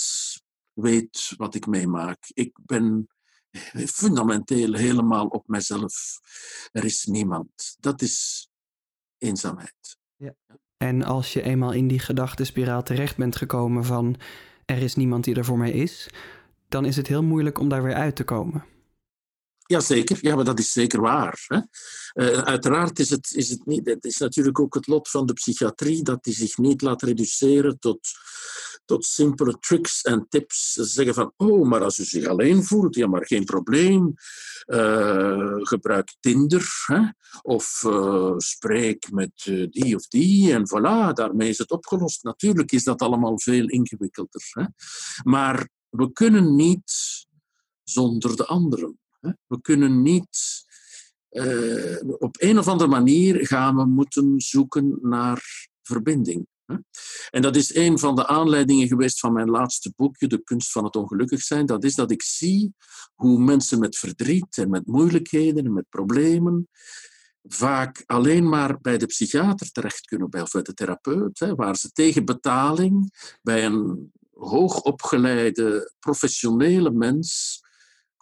weet 0.73 1.35
wat 1.37 1.55
ik 1.55 1.67
meemaak. 1.67 2.19
Ik 2.33 2.59
ben 2.63 3.09
fundamenteel 3.87 4.73
helemaal 4.73 5.27
op 5.27 5.49
mezelf. 5.49 6.21
Er 6.73 6.85
is 6.85 7.05
niemand. 7.05 7.77
Dat 7.81 8.03
is 8.03 8.49
eenzaamheid. 9.19 9.99
Ja. 10.17 10.35
En 10.77 11.03
als 11.03 11.33
je 11.33 11.43
eenmaal 11.43 11.73
in 11.73 11.89
die 11.89 11.99
gedachtenspiraal 11.99 12.83
terecht 12.83 13.17
bent 13.17 13.37
gekomen 13.37 13.85
van 13.85 14.17
er 14.65 14.83
is 14.83 14.95
niemand 14.95 15.25
die 15.25 15.35
er 15.35 15.45
voor 15.45 15.59
mij 15.59 15.73
is, 15.73 16.11
dan 16.69 16.85
is 16.85 16.97
het 16.97 17.07
heel 17.07 17.23
moeilijk 17.23 17.59
om 17.59 17.69
daar 17.69 17.83
weer 17.83 17.95
uit 17.95 18.17
te 18.17 18.25
komen. 18.25 18.65
Jazeker, 19.67 20.19
ja, 20.21 20.35
maar 20.35 20.45
dat 20.45 20.59
is 20.59 20.73
zeker 20.73 21.01
waar. 21.01 21.45
Hè? 21.47 21.61
Uh, 22.15 22.39
uiteraard 22.39 22.99
is 22.99 23.11
het, 23.11 23.33
is 23.33 23.51
het 23.51 23.67
niet. 23.67 23.97
Is 24.01 24.19
natuurlijk 24.19 24.61
ook 24.61 24.75
het 24.75 24.87
lot 24.87 25.09
van 25.09 25.27
de 25.27 25.33
psychiatrie 25.33 26.03
dat 26.03 26.25
die 26.25 26.35
zich 26.35 26.57
niet 26.57 26.83
laat 26.83 27.03
reduceren 27.03 27.79
tot, 27.79 27.99
tot 28.85 29.05
simpele 29.05 29.59
tricks 29.59 30.03
en 30.03 30.27
tips. 30.29 30.73
Ze 30.73 30.85
zeggen 30.85 31.15
van, 31.15 31.33
oh, 31.37 31.69
maar 31.69 31.83
als 31.83 31.99
u 31.99 32.05
zich 32.05 32.27
alleen 32.27 32.65
voelt, 32.65 32.95
ja, 32.95 33.07
maar 33.07 33.27
geen 33.27 33.45
probleem. 33.45 34.15
Uh, 34.67 35.57
gebruik 35.57 36.15
Tinder 36.21 36.85
hè? 36.87 37.01
of 37.43 37.83
uh, 37.87 38.35
spreek 38.37 39.11
met 39.11 39.33
die 39.71 39.95
of 39.95 40.07
die 40.07 40.53
en 40.53 40.69
voilà, 40.69 41.13
daarmee 41.13 41.49
is 41.49 41.59
het 41.59 41.71
opgelost. 41.71 42.23
Natuurlijk 42.23 42.73
is 42.73 42.85
dat 42.85 43.03
allemaal 43.03 43.41
veel 43.41 43.69
ingewikkelder. 43.69 44.43
Hè? 44.51 44.65
Maar 45.23 45.69
we 45.89 46.13
kunnen 46.13 46.55
niet 46.55 46.93
zonder 47.83 48.37
de 48.37 48.47
anderen. 48.47 48.99
We 49.47 49.61
kunnen 49.61 50.03
niet. 50.03 50.63
Uh, 51.31 51.97
op 52.19 52.37
een 52.39 52.59
of 52.59 52.69
andere 52.69 52.91
manier 52.91 53.47
gaan 53.47 53.77
we 53.77 53.85
moeten 53.85 54.41
zoeken 54.41 54.99
naar 55.03 55.69
verbinding. 55.83 56.47
En 57.31 57.43
dat 57.43 57.57
is 57.57 57.75
een 57.75 57.99
van 57.99 58.15
de 58.15 58.27
aanleidingen 58.27 58.89
geweest 58.89 59.21
van 59.21 59.33
mijn 59.33 59.51
laatste 59.51 59.93
boekje, 59.97 60.27
De 60.27 60.43
kunst 60.43 60.73
van 60.73 60.85
het 60.85 60.97
ongelukkig 60.97 61.41
zijn. 61.43 61.67
Dat 61.67 61.85
is 61.85 61.95
dat 61.95 62.11
ik 62.11 62.23
zie 62.23 62.75
hoe 63.15 63.39
mensen 63.39 63.79
met 63.79 63.97
verdriet 63.97 64.59
en 64.59 64.71
met 64.71 64.87
moeilijkheden 64.87 65.65
en 65.65 65.73
met 65.73 65.89
problemen 65.89 66.69
vaak 67.49 68.03
alleen 68.07 68.49
maar 68.49 68.81
bij 68.81 68.99
de 68.99 69.07
psychiater 69.07 69.71
terecht 69.71 70.07
kunnen, 70.07 70.27
of 70.33 70.51
bij 70.51 70.63
de 70.63 70.75
therapeut, 70.75 71.39
waar 71.57 71.77
ze 71.77 71.93
tegen 71.93 72.25
betaling 72.25 73.13
bij 73.43 73.65
een 73.65 74.13
hoogopgeleide 74.33 75.93
professionele 75.99 76.91
mens 76.91 77.61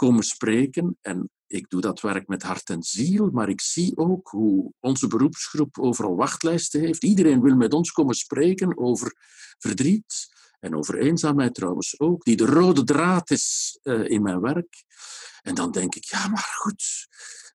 komen 0.02 0.22
spreken. 0.22 0.98
En 1.00 1.30
ik 1.46 1.68
doe 1.68 1.80
dat 1.80 2.00
werk 2.00 2.26
met 2.26 2.42
hart 2.42 2.70
en 2.70 2.82
ziel, 2.82 3.30
maar 3.30 3.48
ik 3.48 3.60
zie 3.60 3.96
ook 3.96 4.28
hoe 4.28 4.72
onze 4.80 5.06
beroepsgroep 5.06 5.78
overal 5.78 6.16
wachtlijsten 6.16 6.80
heeft. 6.80 7.04
Iedereen 7.04 7.40
wil 7.40 7.56
met 7.56 7.72
ons 7.72 7.92
komen 7.92 8.14
spreken 8.14 8.78
over 8.78 9.16
verdriet 9.58 10.28
en 10.60 10.76
over 10.76 10.98
eenzaamheid 10.98 11.54
trouwens 11.54 12.00
ook, 12.00 12.24
die 12.24 12.36
de 12.36 12.46
rode 12.46 12.84
draad 12.84 13.30
is 13.30 13.78
uh, 13.82 14.08
in 14.08 14.22
mijn 14.22 14.40
werk. 14.40 14.84
En 15.42 15.54
dan 15.54 15.70
denk 15.70 15.94
ik, 15.94 16.04
ja, 16.04 16.28
maar 16.28 16.52
goed, 16.56 17.08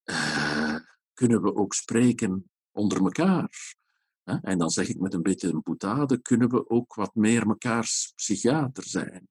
uh, 0.05 0.75
kunnen 1.13 1.41
we 1.41 1.55
ook 1.55 1.73
spreken 1.73 2.51
onder 2.71 2.97
elkaar? 2.97 3.75
En 4.23 4.57
dan 4.57 4.69
zeg 4.69 4.87
ik 4.87 4.99
met 4.99 5.13
een 5.13 5.21
beetje 5.21 5.47
een 5.47 5.61
boetade, 5.63 6.21
kunnen 6.21 6.49
we 6.49 6.69
ook 6.69 6.95
wat 6.95 7.15
meer 7.15 7.47
mekaars 7.47 8.11
psychiater 8.15 8.83
zijn? 8.83 9.27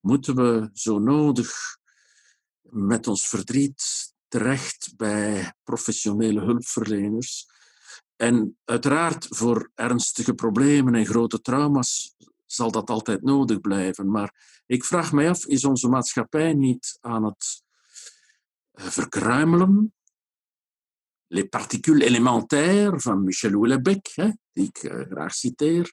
Moeten 0.00 0.34
we 0.36 0.70
zo 0.72 0.98
nodig 0.98 1.78
met 2.70 3.06
ons 3.06 3.28
verdriet 3.28 4.14
terecht 4.28 4.92
bij 4.96 5.54
professionele 5.64 6.40
hulpverleners. 6.40 7.46
En 8.16 8.58
uiteraard 8.64 9.26
voor 9.28 9.70
ernstige 9.74 10.34
problemen 10.34 10.94
en 10.94 11.06
grote 11.06 11.40
trauma's 11.40 12.14
zal 12.46 12.70
dat 12.70 12.90
altijd 12.90 13.22
nodig 13.22 13.60
blijven. 13.60 14.10
Maar 14.10 14.62
ik 14.66 14.84
vraag 14.84 15.12
mij 15.12 15.28
af, 15.28 15.46
is 15.46 15.64
onze 15.64 15.88
maatschappij 15.88 16.54
niet 16.54 16.98
aan 17.00 17.24
het 17.24 17.62
eh, 18.70 18.86
verkruimelen? 18.86 19.94
Les 21.28 21.48
particules 21.48 22.06
élémentaires 22.06 23.02
van 23.02 23.24
Michel 23.24 23.50
Houellebecq, 23.50 24.32
die 24.52 24.66
ik 24.66 24.76
eh, 24.76 25.00
graag 25.10 25.34
citeer, 25.34 25.92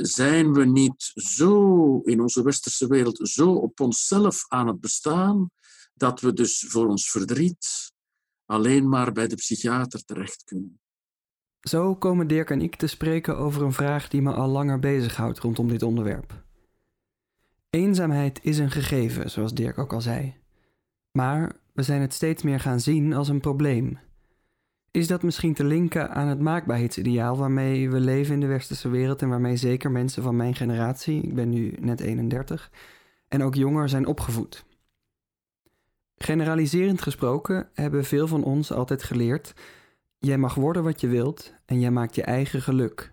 zijn 0.00 0.52
we 0.52 0.64
niet 0.64 1.12
zo 1.14 2.00
in 2.00 2.20
onze 2.20 2.42
westerse 2.42 2.86
wereld 2.86 3.28
zo 3.28 3.52
op 3.52 3.80
onszelf 3.80 4.44
aan 4.48 4.66
het 4.66 4.80
bestaan 4.80 5.50
dat 5.96 6.20
we 6.20 6.32
dus 6.32 6.66
voor 6.68 6.86
ons 6.86 7.10
verdriet 7.10 7.92
alleen 8.44 8.88
maar 8.88 9.12
bij 9.12 9.28
de 9.28 9.34
psychiater 9.34 10.04
terecht 10.04 10.44
kunnen. 10.44 10.80
Zo 11.60 11.94
komen 11.94 12.26
Dirk 12.26 12.50
en 12.50 12.60
ik 12.60 12.76
te 12.76 12.86
spreken 12.86 13.36
over 13.36 13.62
een 13.62 13.72
vraag 13.72 14.08
die 14.08 14.22
me 14.22 14.32
al 14.32 14.48
langer 14.48 14.78
bezighoudt 14.78 15.38
rondom 15.38 15.68
dit 15.68 15.82
onderwerp. 15.82 16.44
Eenzaamheid 17.70 18.38
is 18.42 18.58
een 18.58 18.70
gegeven, 18.70 19.30
zoals 19.30 19.54
Dirk 19.54 19.78
ook 19.78 19.92
al 19.92 20.00
zei. 20.00 20.34
Maar 21.12 21.56
we 21.72 21.82
zijn 21.82 22.00
het 22.00 22.14
steeds 22.14 22.42
meer 22.42 22.60
gaan 22.60 22.80
zien 22.80 23.12
als 23.12 23.28
een 23.28 23.40
probleem. 23.40 23.98
Is 24.90 25.06
dat 25.06 25.22
misschien 25.22 25.54
te 25.54 25.64
linken 25.64 26.10
aan 26.10 26.28
het 26.28 26.40
maakbaarheidsideaal 26.40 27.36
waarmee 27.36 27.90
we 27.90 28.00
leven 28.00 28.34
in 28.34 28.40
de 28.40 28.46
westerse 28.46 28.88
wereld 28.88 29.22
en 29.22 29.28
waarmee 29.28 29.56
zeker 29.56 29.90
mensen 29.90 30.22
van 30.22 30.36
mijn 30.36 30.54
generatie, 30.54 31.22
ik 31.22 31.34
ben 31.34 31.48
nu 31.48 31.76
net 31.80 32.00
31, 32.00 32.70
en 33.28 33.42
ook 33.42 33.54
jonger 33.54 33.88
zijn 33.88 34.06
opgevoed? 34.06 34.65
Generaliserend 36.16 37.02
gesproken 37.02 37.68
hebben 37.74 38.04
veel 38.04 38.26
van 38.26 38.44
ons 38.44 38.72
altijd 38.72 39.02
geleerd: 39.02 39.54
jij 40.18 40.38
mag 40.38 40.54
worden 40.54 40.82
wat 40.82 41.00
je 41.00 41.08
wilt 41.08 41.54
en 41.64 41.80
jij 41.80 41.90
maakt 41.90 42.14
je 42.14 42.22
eigen 42.22 42.62
geluk. 42.62 43.12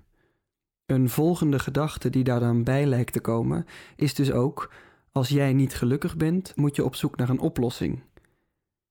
Een 0.85 1.09
volgende 1.09 1.59
gedachte 1.59 2.09
die 2.09 2.23
daar 2.23 2.39
dan 2.39 2.63
bij 2.63 2.85
lijkt 2.85 3.13
te 3.13 3.19
komen, 3.19 3.65
is 3.95 4.13
dus 4.13 4.31
ook: 4.31 4.71
als 5.11 5.29
jij 5.29 5.53
niet 5.53 5.75
gelukkig 5.75 6.17
bent, 6.17 6.55
moet 6.55 6.75
je 6.75 6.85
op 6.85 6.95
zoek 6.95 7.17
naar 7.17 7.29
een 7.29 7.39
oplossing. 7.39 8.01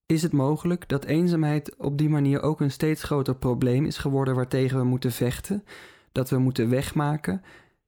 Is 0.07 0.23
het 0.23 0.33
mogelijk 0.33 0.89
dat 0.89 1.05
eenzaamheid 1.05 1.77
op 1.77 1.99
die 1.99 2.09
manier 2.09 2.43
ook 2.43 2.61
een 2.61 2.71
steeds 2.71 3.03
groter 3.03 3.35
probleem 3.35 3.85
is 3.85 3.99
geworden 3.99 4.35
waartegen 4.35 4.79
we 4.79 4.85
moeten 4.85 5.13
vechten, 5.13 5.65
dat 6.13 6.31
we 6.31 6.39
moeten 6.39 6.69
wegmaken 6.69 7.43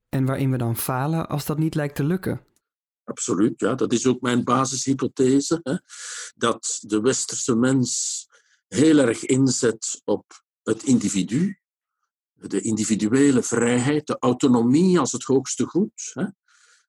en 0.08 0.24
waarin 0.24 0.50
we 0.50 0.56
dan 0.56 0.76
falen 0.76 1.28
als 1.28 1.46
dat 1.46 1.58
niet 1.58 1.74
lijkt 1.74 1.94
te 1.94 2.04
lukken? 2.04 2.40
Absoluut, 3.04 3.60
ja. 3.60 3.74
Dat 3.74 3.92
is 3.92 4.06
ook 4.06 4.20
mijn 4.20 4.44
basishypothese. 4.44 5.60
Hè? 5.62 5.74
Dat 6.34 6.78
de 6.80 7.00
westerse 7.00 7.54
mens 7.54 8.26
heel 8.68 8.98
erg 8.98 9.24
inzet 9.24 10.00
op 10.04 10.44
het 10.62 10.82
individu, 10.82 11.58
de 12.32 12.60
individuele 12.60 13.42
vrijheid, 13.42 14.06
de 14.06 14.16
autonomie 14.18 14.98
als 14.98 15.12
het 15.12 15.22
hoogste 15.22 15.64
goed. 15.64 16.10
Hè? 16.12 16.24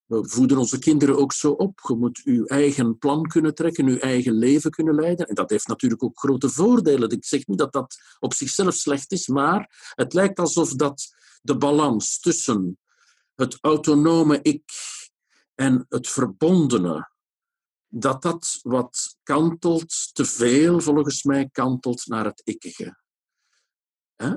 We 0.06 0.30
voeden 0.30 0.58
onze 0.58 0.80
kinderen 0.80 1.18
ook 1.18 1.34
zo 1.34 1.52
op. 1.52 1.80
Je 1.88 1.96
moet 1.96 2.22
je 2.24 2.48
eigen 2.48 2.98
plan 2.98 3.28
kunnen 3.28 3.56
trekken, 3.56 3.88
je 3.88 4.00
eigen 4.00 4.34
leven 4.34 4.72
kunnen 4.72 4.96
leiden. 4.96 5.28
En 5.28 5.36
dat 5.36 5.50
heeft 5.50 5.68
natuurlijk 5.68 6.04
ook 6.04 6.20
grote 6.20 6.50
voordelen. 6.50 7.10
Ik 7.10 7.26
zeg 7.26 7.48
niet 7.48 7.58
dat 7.58 7.74
dat 7.74 7.98
op 8.20 8.34
zichzelf 8.34 8.74
slecht 8.74 9.12
is, 9.12 9.28
maar 9.28 9.92
het 9.96 10.14
lijkt 10.14 10.40
alsof 10.40 10.74
dat 10.74 11.16
de 11.42 11.58
balans 11.58 12.20
tussen 12.20 12.80
het 13.36 13.58
autonome 13.62 14.40
ik 14.42 14.64
en 15.56 15.86
het 15.90 16.08
verbondene, 16.08 17.10
dat 17.88 18.22
dat 18.22 18.60
wat 18.62 19.18
kantelt, 19.24 20.16
te 20.16 20.26
veel 20.26 20.80
volgens 20.82 21.24
mij 21.24 21.50
kantelt 21.52 22.06
naar 22.06 22.26
het 22.26 22.42
ikkige. 22.44 23.04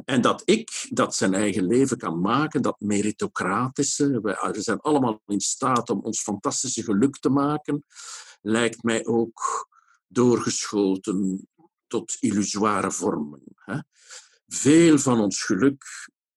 En 0.05 0.21
dat 0.21 0.43
ik 0.45 0.87
dat 0.91 1.15
zijn 1.15 1.35
eigen 1.35 1.67
leven 1.67 1.99
kan 1.99 2.21
maken, 2.21 2.63
dat 2.63 2.81
meritocratische, 2.81 4.21
we 4.21 4.61
zijn 4.61 4.81
allemaal 4.81 5.23
in 5.27 5.41
staat 5.41 5.91
om 5.91 6.01
ons 6.01 6.23
fantastische 6.23 6.83
geluk 6.83 7.17
te 7.19 7.29
maken, 7.29 7.85
lijkt 8.41 8.83
mij 8.83 9.07
ook 9.07 9.69
doorgeschoten 10.07 11.49
tot 11.87 12.17
illusoire 12.21 12.91
vormen. 12.91 13.43
Veel 14.47 14.99
van 14.99 15.21
ons 15.21 15.43
geluk, 15.43 15.85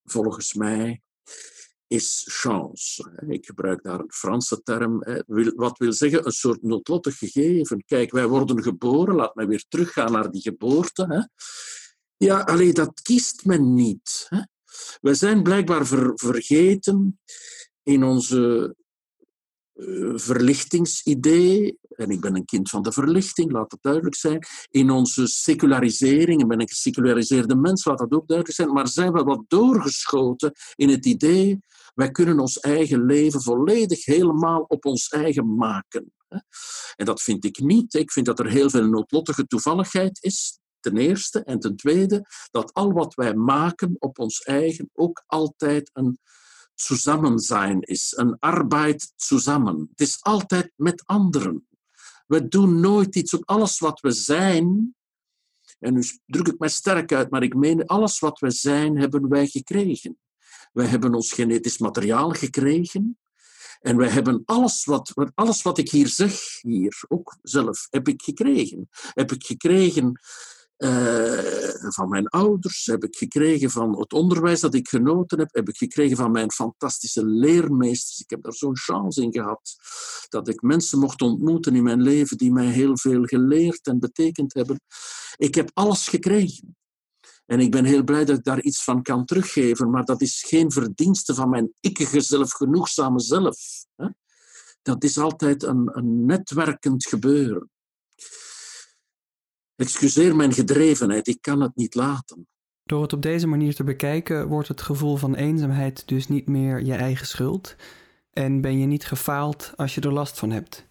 volgens 0.03 0.53
mij, 0.53 1.01
is 1.91 2.25
chance. 2.29 3.12
Ik 3.27 3.45
gebruik 3.45 3.83
daar 3.83 4.00
een 4.00 4.12
Franse 4.12 4.62
term, 4.63 5.03
wat 5.55 5.77
wil 5.77 5.93
zeggen 5.93 6.25
een 6.25 6.31
soort 6.31 6.62
noodlottig 6.62 7.17
gegeven. 7.17 7.83
Kijk, 7.86 8.12
wij 8.12 8.27
worden 8.27 8.63
geboren, 8.63 9.15
laat 9.15 9.36
mij 9.36 9.48
weer 9.48 9.65
teruggaan 9.67 10.12
naar 10.12 10.31
die 10.31 10.41
geboorte. 10.41 11.29
Ja, 12.17 12.39
alleen 12.39 12.74
dat 12.74 13.01
kiest 13.01 13.45
men 13.45 13.74
niet. 13.74 14.29
We 15.01 15.13
zijn 15.13 15.43
blijkbaar 15.43 15.86
vergeten 16.15 17.19
in 17.83 18.03
onze 18.03 18.75
uh, 19.75 20.12
verlichtingsidee, 20.15 21.77
en 21.89 22.10
ik 22.10 22.21
ben 22.21 22.36
een 22.36 22.45
kind 22.45 22.69
van 22.69 22.81
de 22.81 22.91
verlichting, 22.91 23.51
laat 23.51 23.69
dat 23.69 23.79
duidelijk 23.81 24.15
zijn, 24.15 24.45
in 24.69 24.89
onze 24.89 25.27
secularisering, 25.27 26.41
en 26.41 26.48
ben 26.48 26.62
een 26.62 26.69
geseculariseerde 26.69 27.55
mens, 27.55 27.86
laat 27.86 27.98
dat 27.98 28.12
ook 28.12 28.27
duidelijk 28.27 28.57
zijn, 28.57 28.74
maar 28.74 28.88
zijn 28.88 29.12
we 29.12 29.24
wat 29.24 29.43
doorgeschoten 29.48 30.51
in 30.75 30.89
het 30.89 31.05
idee, 31.05 31.60
wij 31.93 32.12
kunnen 32.12 32.39
ons 32.39 32.60
eigen 32.60 33.05
leven 33.05 33.41
volledig 33.41 34.05
helemaal 34.05 34.62
op 34.62 34.86
ons 34.86 35.07
eigen 35.07 35.55
maken. 35.55 36.13
En 36.95 37.05
dat 37.05 37.21
vind 37.21 37.45
ik 37.45 37.60
niet. 37.60 37.93
Ik 37.93 38.12
vind 38.12 38.25
dat 38.25 38.39
er 38.39 38.50
heel 38.50 38.69
veel 38.69 38.86
noodlottige 38.86 39.48
toevalligheid 39.48 40.24
is, 40.24 40.60
ten 40.79 40.98
eerste. 40.98 41.43
En 41.43 41.60
ten 41.60 41.75
tweede, 41.75 42.25
dat 42.51 42.74
al 42.74 42.91
wat 42.91 43.13
wij 43.13 43.33
maken 43.33 43.95
op 44.00 44.19
ons 44.19 44.41
eigen 44.41 44.89
ook 44.93 45.24
altijd 45.27 45.89
een 45.93 46.19
zijn 47.36 47.81
is, 47.81 48.13
een 48.15 48.39
arbeid 48.39 49.13
samen. 49.15 49.88
Het 49.89 50.01
is 50.01 50.17
altijd 50.21 50.71
met 50.75 51.03
anderen. 51.05 51.67
We 52.27 52.48
doen 52.48 52.79
nooit 52.79 53.15
iets 53.15 53.33
op 53.33 53.41
alles 53.45 53.79
wat 53.79 54.00
we 54.00 54.12
zijn, 54.12 54.95
en 55.79 55.93
nu 55.93 56.03
druk 56.25 56.48
ik 56.48 56.60
mij 56.60 56.69
sterk 56.69 57.13
uit, 57.13 57.29
maar 57.29 57.43
ik 57.43 57.55
meen, 57.55 57.86
alles 57.86 58.19
wat 58.19 58.39
we 58.39 58.51
zijn, 58.51 58.98
hebben 58.98 59.29
wij 59.29 59.48
gekregen. 59.48 60.19
Wij 60.72 60.86
hebben 60.86 61.13
ons 61.13 61.32
genetisch 61.32 61.78
materiaal 61.78 62.30
gekregen. 62.30 63.18
En 63.80 63.98
wij 63.98 64.10
hebben 64.10 64.42
alles 64.46 64.86
wat, 64.86 65.13
alles 65.34 65.62
wat 65.62 65.78
ik 65.78 65.92
hier 65.92 66.08
zeg, 66.08 66.62
hier 66.62 67.04
ook 67.08 67.38
zelf, 67.42 67.88
heb 67.90 68.08
ik 68.08 68.22
gekregen. 68.22 68.90
Heb 69.13 69.32
ik 69.32 69.46
gekregen 69.46 70.20
uh, 70.78 71.92
van 71.94 72.10
mijn 72.10 72.28
ouders, 72.28 72.86
heb 72.86 73.04
ik 73.04 73.16
gekregen 73.16 73.70
van 73.70 74.00
het 74.00 74.13
onderwijs 74.13 74.60
dat 74.60 74.74
ik 74.74 74.88
genoten 74.88 75.40
heb, 75.40 75.50
heb 75.54 75.70
ik 75.70 75.78
gekregen 75.78 76.18
van 76.18 76.32
mijn 76.32 76.51
fantastische 76.51 77.25
leermeesters. 77.25 78.20
Ik 78.20 78.30
heb 78.30 78.44
daar 78.44 78.54
zo'n 78.54 78.78
chance 78.78 79.22
in 79.22 79.32
gehad 79.32 79.75
dat 80.30 80.48
ik 80.48 80.62
mensen 80.62 81.00
mocht 81.00 81.22
ontmoeten 81.22 81.75
in 81.75 81.84
mijn 81.84 82.01
leven 82.01 82.38
die 82.38 82.51
mij 82.51 82.66
heel 82.66 82.98
veel 82.98 83.24
geleerd 83.24 83.88
en 83.88 84.00
betekend 84.00 84.54
hebben. 84.54 84.82
Ik 85.36 85.56
heb 85.56 85.72
alles 85.74 86.08
gekregen. 86.08 86.75
En 87.51 87.60
ik 87.60 87.72
ben 87.72 87.86
heel 87.86 88.03
blij 88.03 88.25
dat 88.25 88.38
ik 88.38 88.43
daar 88.43 88.62
iets 88.62 88.84
van 88.84 89.01
kan 89.01 89.25
teruggeven, 89.25 89.89
maar 89.89 90.05
dat 90.05 90.22
is 90.22 90.43
geen 90.48 90.72
verdienste 90.72 91.34
van 91.34 91.50
mijn 91.50 91.74
ikkige, 91.79 92.22
zelf. 92.22 93.86
Hè? 93.96 94.08
Dat 94.81 95.03
is 95.03 95.17
altijd 95.17 95.63
een, 95.63 95.89
een 95.93 96.25
netwerkend 96.25 97.05
gebeuren. 97.05 97.70
Excuseer 99.75 100.36
mijn 100.36 100.53
gedrevenheid, 100.53 101.27
ik 101.27 101.41
kan 101.41 101.62
het 101.62 101.75
niet 101.75 101.96
laten. 101.96 102.48
Door 102.84 103.01
het 103.01 103.13
op 103.13 103.22
deze 103.22 103.48
manier 103.48 103.75
te 103.75 103.84
bekijken, 103.84 104.48
wordt 104.48 104.67
het 104.67 104.81
gevoel 104.81 105.15
van 105.15 105.36
eenzaamheid 105.36 106.08
dus 106.08 106.27
niet 106.27 106.48
meer 106.48 106.84
je 106.84 106.93
eigen 106.93 107.27
schuld 107.27 107.75
en 108.34 108.62
ben 108.62 108.79
je 108.79 108.86
niet 108.86 109.05
gefaald 109.05 109.74
als 109.75 109.96
je 109.96 110.01
er 110.01 110.13
last 110.13 110.39
van 110.39 110.51
hebt. 110.51 110.86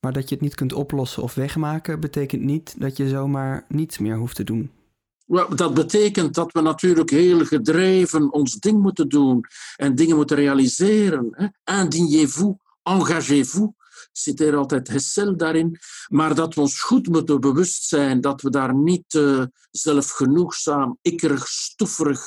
Maar 0.00 0.12
dat 0.12 0.28
je 0.28 0.34
het 0.34 0.44
niet 0.44 0.54
kunt 0.54 0.72
oplossen 0.72 1.22
of 1.22 1.34
wegmaken, 1.34 2.00
betekent 2.00 2.42
niet 2.42 2.80
dat 2.80 2.96
je 2.96 3.08
zomaar 3.08 3.64
niets 3.68 3.98
meer 3.98 4.16
hoeft 4.16 4.36
te 4.36 4.44
doen. 4.44 4.70
Dat 5.32 5.74
betekent 5.74 6.34
dat 6.34 6.52
we 6.52 6.60
natuurlijk 6.60 7.10
heel 7.10 7.44
gedreven 7.44 8.32
ons 8.32 8.54
ding 8.54 8.82
moeten 8.82 9.08
doen 9.08 9.44
en 9.76 9.94
dingen 9.94 10.16
moeten 10.16 10.36
realiseren. 10.36 11.52
Indignez-vous, 11.64 12.54
engagez-vous 12.82 13.70
citeer 14.12 14.56
altijd 14.56 14.88
Hessel 14.88 15.36
daarin, 15.36 15.78
maar 16.08 16.34
dat 16.34 16.54
we 16.54 16.60
ons 16.60 16.80
goed 16.80 17.08
moeten 17.08 17.40
bewust 17.40 17.84
zijn 17.84 18.20
dat 18.20 18.42
we 18.42 18.50
daar 18.50 18.74
niet 18.74 19.14
uh, 19.14 19.44
zelfgenoegzaam, 19.70 20.98
ikkerig, 21.02 21.48
stoeverig, 21.48 22.22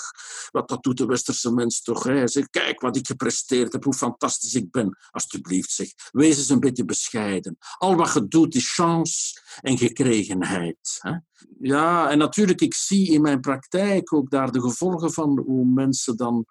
wat 0.52 0.70
dat 0.70 0.84
doet 0.84 0.98
de 0.98 1.06
westerse 1.06 1.52
mens 1.52 1.82
toch, 1.82 2.04
hè? 2.04 2.28
Zeg, 2.28 2.50
kijk 2.50 2.82
wat 2.82 2.96
ik 2.96 3.08
gepresteerd 3.08 3.74
heb, 3.74 3.84
hoe 3.84 3.94
fantastisch 3.94 4.54
ik 4.54 4.72
ben. 4.72 4.98
Alsjeblieft, 5.12 5.72
zeg, 5.72 5.88
wees 6.12 6.38
eens 6.38 6.50
een 6.50 6.60
beetje 6.60 6.86
bescheiden. 6.86 7.58
Al 7.78 7.96
wat 7.96 8.14
je 8.14 8.28
doet 8.28 8.56
is 8.56 8.74
chance 8.74 9.42
en 9.62 9.78
gekregenheid. 9.78 10.98
Hè? 11.00 11.14
Ja, 11.60 12.10
en 12.10 12.18
natuurlijk, 12.18 12.62
ik 12.62 12.74
zie 12.74 13.12
in 13.12 13.22
mijn 13.22 13.40
praktijk 13.40 14.14
ook 14.14 14.30
daar 14.30 14.52
de 14.52 14.62
gevolgen 14.62 15.14
van 15.14 15.40
hoe 15.46 15.66
mensen 15.66 16.18
dan 16.18 16.46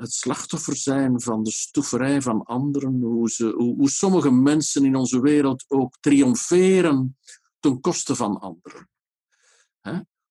het 0.00 0.12
slachtoffer 0.12 0.76
zijn 0.76 1.20
van 1.20 1.42
de 1.42 1.50
stoeverij 1.50 2.22
van 2.22 2.42
anderen, 2.42 3.00
hoe, 3.00 3.30
ze, 3.30 3.46
hoe, 3.56 3.90
sommige 3.90 4.30
mensen 4.30 4.84
in 4.84 4.96
onze 4.96 5.20
wereld 5.20 5.64
ook 5.68 5.96
triomferen 6.00 7.18
ten 7.58 7.80
koste 7.80 8.16
van 8.16 8.40
anderen. 8.40 8.88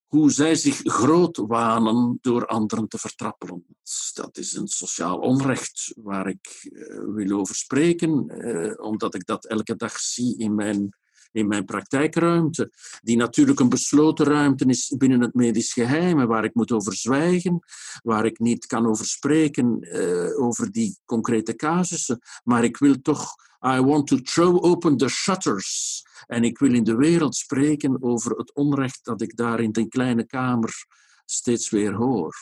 Hoe 0.07 0.31
zij 0.31 0.55
zich 0.55 0.81
groot 0.83 1.37
wanen 1.37 2.17
door 2.21 2.45
anderen 2.45 2.87
te 2.87 2.97
vertrappelen. 2.97 3.65
Dat 4.13 4.37
is 4.37 4.53
een 4.53 4.67
sociaal 4.67 5.17
onrecht 5.17 5.93
waar 5.95 6.27
ik 6.27 6.69
uh, 6.71 7.15
wil 7.15 7.39
over 7.39 7.55
spreken, 7.55 8.25
uh, 8.27 8.85
omdat 8.85 9.15
ik 9.15 9.25
dat 9.25 9.45
elke 9.45 9.75
dag 9.75 9.99
zie 9.99 10.37
in 10.37 10.55
mijn 10.55 10.98
in 11.31 11.47
mijn 11.47 11.65
praktijkruimte, 11.65 12.71
die 13.01 13.17
natuurlijk 13.17 13.59
een 13.59 13.69
besloten 13.69 14.25
ruimte 14.25 14.65
is 14.65 14.93
binnen 14.97 15.21
het 15.21 15.33
medisch 15.33 15.73
geheim, 15.73 16.25
waar 16.27 16.43
ik 16.43 16.53
moet 16.53 16.71
over 16.71 16.95
zwijgen, 16.95 17.59
waar 18.03 18.25
ik 18.25 18.39
niet 18.39 18.65
kan 18.65 18.87
over 18.87 19.05
spreken 19.05 19.77
uh, 19.81 20.41
over 20.41 20.71
die 20.71 20.99
concrete 21.05 21.55
casussen, 21.55 22.19
maar 22.43 22.63
ik 22.63 22.77
wil 22.77 23.01
toch, 23.01 23.35
I 23.65 23.81
want 23.81 24.07
to 24.07 24.17
throw 24.17 24.65
open 24.65 24.97
the 24.97 25.07
shutters. 25.07 26.03
En 26.27 26.43
ik 26.43 26.59
wil 26.59 26.73
in 26.73 26.83
de 26.83 26.95
wereld 26.95 27.35
spreken 27.35 28.03
over 28.03 28.31
het 28.31 28.53
onrecht 28.53 28.99
dat 29.03 29.21
ik 29.21 29.35
daar 29.35 29.59
in 29.59 29.71
die 29.71 29.87
kleine 29.87 30.25
kamer 30.25 30.85
steeds 31.25 31.69
weer 31.69 31.93
hoor. 31.93 32.35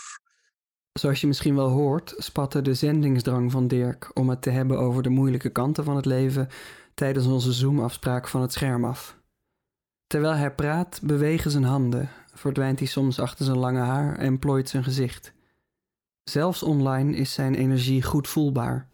Zoals 0.93 1.21
je 1.21 1.27
misschien 1.27 1.55
wel 1.55 1.69
hoort, 1.69 2.13
spatte 2.17 2.61
de 2.61 2.73
zendingsdrang 2.73 3.51
van 3.51 3.67
Dirk 3.67 4.11
om 4.13 4.29
het 4.29 4.41
te 4.41 4.49
hebben 4.49 4.79
over 4.79 5.03
de 5.03 5.09
moeilijke 5.09 5.49
kanten 5.49 5.83
van 5.83 5.95
het 5.95 6.05
leven 6.05 6.47
tijdens 6.97 7.25
onze 7.25 7.51
Zoom-afspraak 7.51 8.27
van 8.27 8.41
het 8.41 8.53
scherm 8.53 8.85
af. 8.85 9.17
Terwijl 10.07 10.33
hij 10.33 10.51
praat, 10.51 10.99
bewegen 11.03 11.51
zijn 11.51 11.63
handen, 11.63 12.09
verdwijnt 12.33 12.79
hij 12.79 12.87
soms 12.87 13.19
achter 13.19 13.45
zijn 13.45 13.57
lange 13.57 13.79
haar 13.79 14.17
en 14.17 14.39
plooit 14.39 14.69
zijn 14.69 14.83
gezicht. 14.83 15.33
Zelfs 16.23 16.63
online 16.63 17.15
is 17.15 17.33
zijn 17.33 17.55
energie 17.55 18.03
goed 18.03 18.27
voelbaar. 18.27 18.87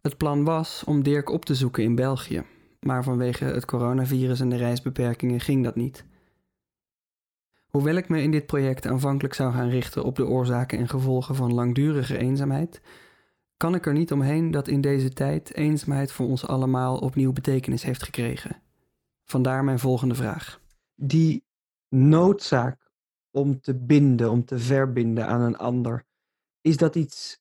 Het 0.00 0.16
plan 0.16 0.44
was 0.44 0.84
om 0.86 1.02
Dirk 1.02 1.30
op 1.30 1.44
te 1.44 1.54
zoeken 1.54 1.82
in 1.82 1.94
België, 1.94 2.44
maar 2.80 3.04
vanwege 3.04 3.44
het 3.44 3.64
coronavirus 3.64 4.40
en 4.40 4.48
de 4.48 4.56
reisbeperkingen 4.56 5.40
ging 5.40 5.64
dat 5.64 5.74
niet. 5.74 6.04
Hoewel 7.66 7.94
ik 7.94 8.08
me 8.08 8.22
in 8.22 8.30
dit 8.30 8.46
project 8.46 8.86
aanvankelijk 8.86 9.34
zou 9.34 9.52
gaan 9.52 9.68
richten 9.68 10.04
op 10.04 10.16
de 10.16 10.26
oorzaken 10.26 10.78
en 10.78 10.88
gevolgen 10.88 11.34
van 11.34 11.54
langdurige 11.54 12.18
eenzaamheid, 12.18 12.80
kan 13.62 13.74
ik 13.74 13.86
er 13.86 13.92
niet 13.92 14.12
omheen 14.12 14.50
dat 14.50 14.68
in 14.68 14.80
deze 14.80 15.12
tijd 15.12 15.54
eenzaamheid 15.54 16.12
voor 16.12 16.26
ons 16.26 16.46
allemaal 16.46 16.98
opnieuw 16.98 17.32
betekenis 17.32 17.82
heeft 17.82 18.02
gekregen. 18.02 18.62
Vandaar 19.24 19.64
mijn 19.64 19.78
volgende 19.78 20.14
vraag. 20.14 20.60
Die 20.94 21.44
noodzaak 21.88 22.90
om 23.30 23.60
te 23.60 23.74
binden, 23.74 24.30
om 24.30 24.44
te 24.44 24.58
verbinden 24.58 25.26
aan 25.26 25.40
een 25.40 25.56
ander, 25.56 26.04
is 26.60 26.76
dat 26.76 26.94
iets 26.94 27.38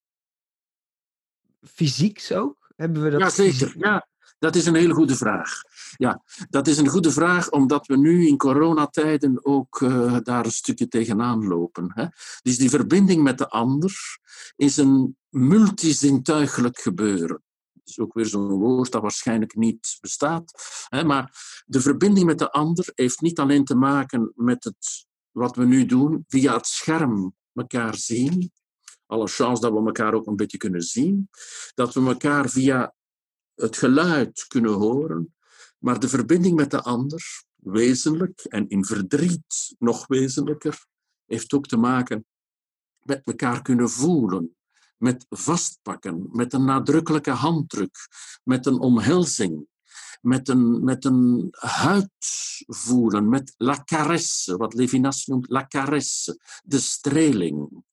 fysieks 1.61 2.33
ook? 2.33 2.71
Hebben 2.75 3.03
we 3.03 3.09
dat 3.09 3.19
ja, 3.19 3.29
zeker. 3.29 3.73
Ja, 3.77 4.07
dat 4.41 4.55
is 4.55 4.65
een 4.65 4.75
hele 4.75 4.93
goede 4.93 5.15
vraag. 5.15 5.61
Ja, 5.97 6.23
dat 6.49 6.67
is 6.67 6.77
een 6.77 6.87
goede 6.87 7.11
vraag 7.11 7.49
omdat 7.49 7.87
we 7.87 7.97
nu 7.97 8.27
in 8.27 8.37
coronatijden 8.37 9.45
ook 9.45 9.79
uh, 9.79 10.17
daar 10.23 10.45
een 10.45 10.51
stukje 10.51 10.87
tegenaan 10.87 11.47
lopen. 11.47 11.91
Hè? 11.93 12.05
Dus 12.41 12.57
die 12.57 12.69
verbinding 12.69 13.23
met 13.23 13.37
de 13.37 13.49
ander 13.49 14.19
is 14.55 14.77
een 14.77 15.17
multizintuigelijk 15.29 16.79
gebeuren. 16.79 17.43
Dat 17.73 17.87
is 17.87 17.99
ook 17.99 18.13
weer 18.13 18.25
zo'n 18.25 18.47
woord 18.47 18.91
dat 18.91 19.01
waarschijnlijk 19.01 19.55
niet 19.55 19.97
bestaat. 19.99 20.53
Hè? 20.87 21.03
Maar 21.03 21.35
de 21.65 21.81
verbinding 21.81 22.25
met 22.25 22.39
de 22.39 22.51
ander 22.51 22.91
heeft 22.95 23.21
niet 23.21 23.39
alleen 23.39 23.65
te 23.65 23.75
maken 23.75 24.31
met 24.35 24.63
het, 24.63 25.05
wat 25.31 25.55
we 25.55 25.65
nu 25.65 25.85
doen 25.85 26.25
via 26.27 26.53
het 26.53 26.67
scherm 26.67 27.35
elkaar 27.53 27.95
zien. 27.95 28.51
Alle 29.05 29.27
chance 29.27 29.61
dat 29.61 29.71
we 29.71 29.85
elkaar 29.85 30.13
ook 30.13 30.27
een 30.27 30.35
beetje 30.35 30.57
kunnen 30.57 30.81
zien. 30.81 31.29
Dat 31.73 31.93
we 31.93 32.05
elkaar 32.05 32.49
via 32.49 32.93
het 33.55 33.77
geluid 33.77 34.45
kunnen 34.47 34.73
horen, 34.73 35.33
maar 35.77 35.99
de 35.99 36.09
verbinding 36.09 36.55
met 36.55 36.71
de 36.71 36.81
ander, 36.81 37.43
wezenlijk 37.55 38.39
en 38.39 38.69
in 38.69 38.85
verdriet 38.85 39.75
nog 39.79 40.07
wezenlijker, 40.07 40.85
heeft 41.25 41.53
ook 41.53 41.67
te 41.67 41.77
maken 41.77 42.25
met 42.99 43.21
elkaar 43.23 43.61
kunnen 43.61 43.89
voelen, 43.89 44.55
met 44.97 45.25
vastpakken, 45.29 46.29
met 46.31 46.53
een 46.53 46.65
nadrukkelijke 46.65 47.31
handdruk, 47.31 47.97
met 48.43 48.65
een 48.65 48.79
omhelzing, 48.79 49.67
met 50.21 50.49
een, 50.49 50.83
met 50.83 51.05
een 51.05 51.47
huid 51.59 52.09
voelen, 52.67 53.29
met 53.29 53.53
la 53.57 53.83
caresse, 53.83 54.57
wat 54.57 54.73
Levinas 54.73 55.25
noemt 55.25 55.49
la 55.49 55.67
caresse, 55.67 56.39
de 56.63 56.79
streling. 56.79 57.83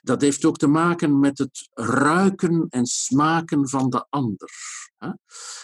Dat 0.00 0.20
heeft 0.20 0.44
ook 0.44 0.58
te 0.58 0.66
maken 0.66 1.18
met 1.18 1.38
het 1.38 1.68
ruiken 1.74 2.66
en 2.68 2.86
smaken 2.86 3.68
van 3.68 3.90
de 3.90 4.06
ander. 4.08 4.50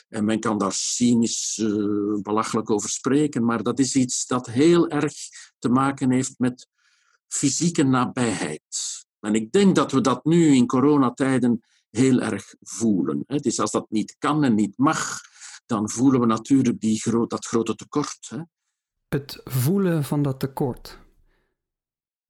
En 0.08 0.24
men 0.24 0.40
kan 0.40 0.58
daar 0.58 0.72
cynisch 0.72 1.58
uh, 1.62 2.20
belachelijk 2.22 2.70
over 2.70 2.90
spreken, 2.90 3.44
maar 3.44 3.62
dat 3.62 3.78
is 3.78 3.94
iets 3.94 4.26
dat 4.26 4.46
heel 4.46 4.88
erg 4.88 5.14
te 5.58 5.68
maken 5.68 6.10
heeft 6.10 6.34
met 6.38 6.68
fysieke 7.26 7.82
nabijheid. 7.82 9.06
En 9.20 9.34
ik 9.34 9.52
denk 9.52 9.74
dat 9.74 9.92
we 9.92 10.00
dat 10.00 10.24
nu 10.24 10.54
in 10.54 10.66
coronatijden 10.66 11.60
heel 11.90 12.20
erg 12.20 12.54
voelen. 12.60 13.24
Het 13.26 13.46
is 13.46 13.60
als 13.60 13.70
dat 13.70 13.86
niet 13.90 14.16
kan 14.18 14.44
en 14.44 14.54
niet 14.54 14.76
mag, 14.76 15.20
dan 15.66 15.90
voelen 15.90 16.20
we 16.20 16.26
natuurlijk 16.26 16.80
die 16.80 17.00
gro 17.00 17.26
dat 17.26 17.46
grote 17.46 17.74
tekort. 17.74 18.30
Het 19.08 19.40
voelen 19.44 20.04
van 20.04 20.22
dat 20.22 20.40
tekort 20.40 20.98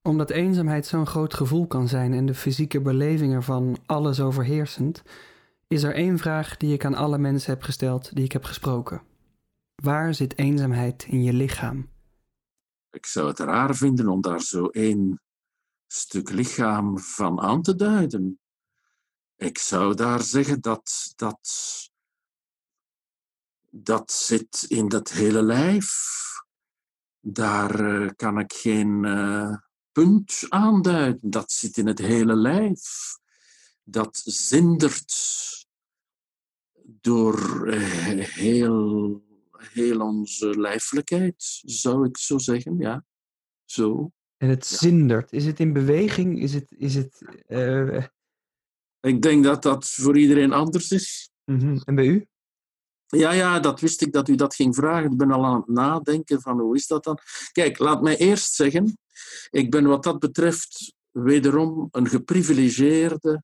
omdat 0.09 0.31
eenzaamheid 0.31 0.87
zo'n 0.87 1.07
groot 1.07 1.35
gevoel 1.35 1.67
kan 1.67 1.89
zijn 1.89 2.13
en 2.13 2.27
de 2.27 2.35
fysieke 2.35 2.81
beleving 2.81 3.33
ervan 3.33 3.79
alles 3.87 4.21
overheersend, 4.21 5.03
is 5.67 5.83
er 5.83 5.95
één 5.95 6.19
vraag 6.19 6.57
die 6.57 6.73
ik 6.73 6.85
aan 6.85 6.95
alle 6.95 7.19
mensen 7.19 7.53
heb 7.53 7.63
gesteld 7.63 8.15
die 8.15 8.25
ik 8.25 8.33
heb 8.33 8.45
gesproken. 8.45 9.03
Waar 9.75 10.15
zit 10.15 10.39
eenzaamheid 10.39 11.05
in 11.05 11.23
je 11.23 11.33
lichaam? 11.33 11.91
Ik 12.91 13.07
zou 13.07 13.29
het 13.29 13.39
raar 13.39 13.75
vinden 13.75 14.09
om 14.09 14.21
daar 14.21 14.41
zo 14.41 14.67
één 14.67 15.21
stuk 15.87 16.31
lichaam 16.31 16.99
van 16.99 17.41
aan 17.41 17.63
te 17.63 17.75
duiden. 17.75 18.41
Ik 19.37 19.59
zou 19.59 19.95
daar 19.95 20.23
zeggen 20.23 20.61
dat 20.61 21.13
dat, 21.17 21.51
dat 23.71 24.13
zit 24.13 24.65
in 24.69 24.89
dat 24.89 25.11
hele 25.11 25.43
lijf 25.43 26.17
daar 27.21 27.81
uh, 27.81 28.11
kan 28.17 28.39
ik 28.39 28.53
geen 28.53 29.05
uh, 29.05 29.57
punt 29.99 30.47
aanduiden. 30.49 31.31
Dat 31.31 31.53
zit 31.53 31.77
in 31.77 31.87
het 31.87 31.99
hele 31.99 32.37
lijf. 32.37 33.17
Dat 33.85 34.23
zindert 34.25 35.15
door 36.83 37.69
uh, 37.69 38.25
heel, 38.25 39.23
heel 39.57 40.01
onze 40.01 40.61
lijfelijkheid, 40.61 41.61
zou 41.65 42.09
ik 42.09 42.17
zo 42.17 42.39
zeggen. 42.39 42.79
Ja, 42.79 43.05
zo. 43.65 44.13
En 44.37 44.49
het 44.49 44.67
zindert. 44.67 45.33
Is 45.33 45.45
het 45.45 45.61
in 45.61 45.73
beweging? 45.73 46.41
Is 46.41 46.55
het. 46.55 46.73
Is 46.77 46.95
het 46.95 47.23
Ik 49.01 49.23
denk 49.23 49.45
dat 49.45 49.63
dat 49.63 49.91
voor 49.91 50.19
iedereen 50.19 50.53
anders 50.53 50.91
is. 50.91 51.31
Mm 51.45 51.59
-hmm. 51.59 51.81
En 51.85 51.95
bij 51.95 52.07
u? 52.07 52.27
Ja, 53.11 53.33
ja, 53.33 53.61
dat 53.61 53.81
wist 53.81 54.03
ik 54.03 54.13
dat 54.13 54.29
u 54.29 54.35
dat 54.35 54.55
ging 54.55 54.75
vragen. 54.75 55.11
Ik 55.11 55.17
ben 55.17 55.31
al 55.31 55.45
aan 55.45 55.57
het 55.57 55.69
nadenken 55.69 56.41
van 56.41 56.61
hoe 56.61 56.77
is 56.77 56.87
dat 56.87 57.05
dan? 57.05 57.19
Kijk, 57.53 57.79
laat 57.79 58.03
mij 58.03 58.17
eerst 58.17 58.55
zeggen, 58.55 58.99
ik 59.51 59.71
ben 59.71 59.87
wat 59.87 60.03
dat 60.03 60.19
betreft 60.19 60.95
wederom 61.11 61.89
een 61.91 62.09
geprivilegeerde, 62.09 63.43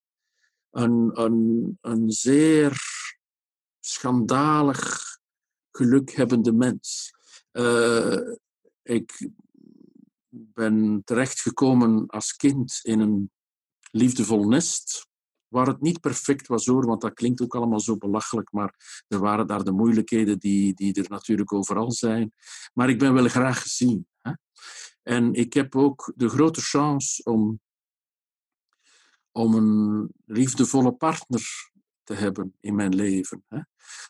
een, 0.70 1.10
een, 1.20 1.78
een 1.80 2.10
zeer 2.10 2.80
schandalig 3.80 5.02
gelukhebbende 5.70 6.52
mens. 6.52 7.12
Uh, 7.52 8.18
ik 8.82 9.28
ben 10.28 11.02
terechtgekomen 11.04 12.06
als 12.06 12.36
kind 12.36 12.80
in 12.82 13.00
een 13.00 13.30
liefdevol 13.90 14.48
nest 14.48 15.06
waar 15.54 15.66
het 15.66 15.80
niet 15.80 16.00
perfect 16.00 16.46
was 16.46 16.66
hoor, 16.66 16.86
want 16.86 17.00
dat 17.00 17.14
klinkt 17.14 17.42
ook 17.42 17.54
allemaal 17.54 17.80
zo 17.80 17.96
belachelijk, 17.96 18.52
maar 18.52 19.02
er 19.08 19.18
waren 19.18 19.46
daar 19.46 19.64
de 19.64 19.72
moeilijkheden 19.72 20.38
die, 20.38 20.74
die 20.74 20.94
er 20.94 21.08
natuurlijk 21.08 21.52
overal 21.52 21.92
zijn. 21.92 22.32
Maar 22.72 22.88
ik 22.88 22.98
ben 22.98 23.14
wel 23.14 23.28
graag 23.28 23.62
gezien. 23.62 24.06
Hè? 24.20 24.32
En 25.02 25.34
ik 25.34 25.52
heb 25.52 25.76
ook 25.76 26.12
de 26.16 26.28
grote 26.28 26.60
chance 26.60 27.22
om, 27.22 27.60
om 29.32 29.54
een 29.54 30.10
liefdevolle 30.24 30.92
partner 30.92 31.70
te 32.02 32.14
hebben 32.14 32.56
in 32.60 32.74
mijn 32.74 32.94
leven. 32.94 33.44
Hè? 33.48 33.60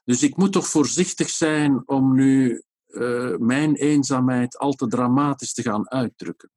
Dus 0.05 0.23
ik 0.23 0.37
moet 0.37 0.53
toch 0.53 0.67
voorzichtig 0.67 1.29
zijn 1.29 1.89
om 1.89 2.15
nu 2.15 2.63
uh, 2.89 3.37
mijn 3.37 3.75
eenzaamheid 3.75 4.59
al 4.59 4.73
te 4.73 4.87
dramatisch 4.87 5.53
te 5.53 5.63
gaan 5.63 5.91
uitdrukken. 5.91 6.51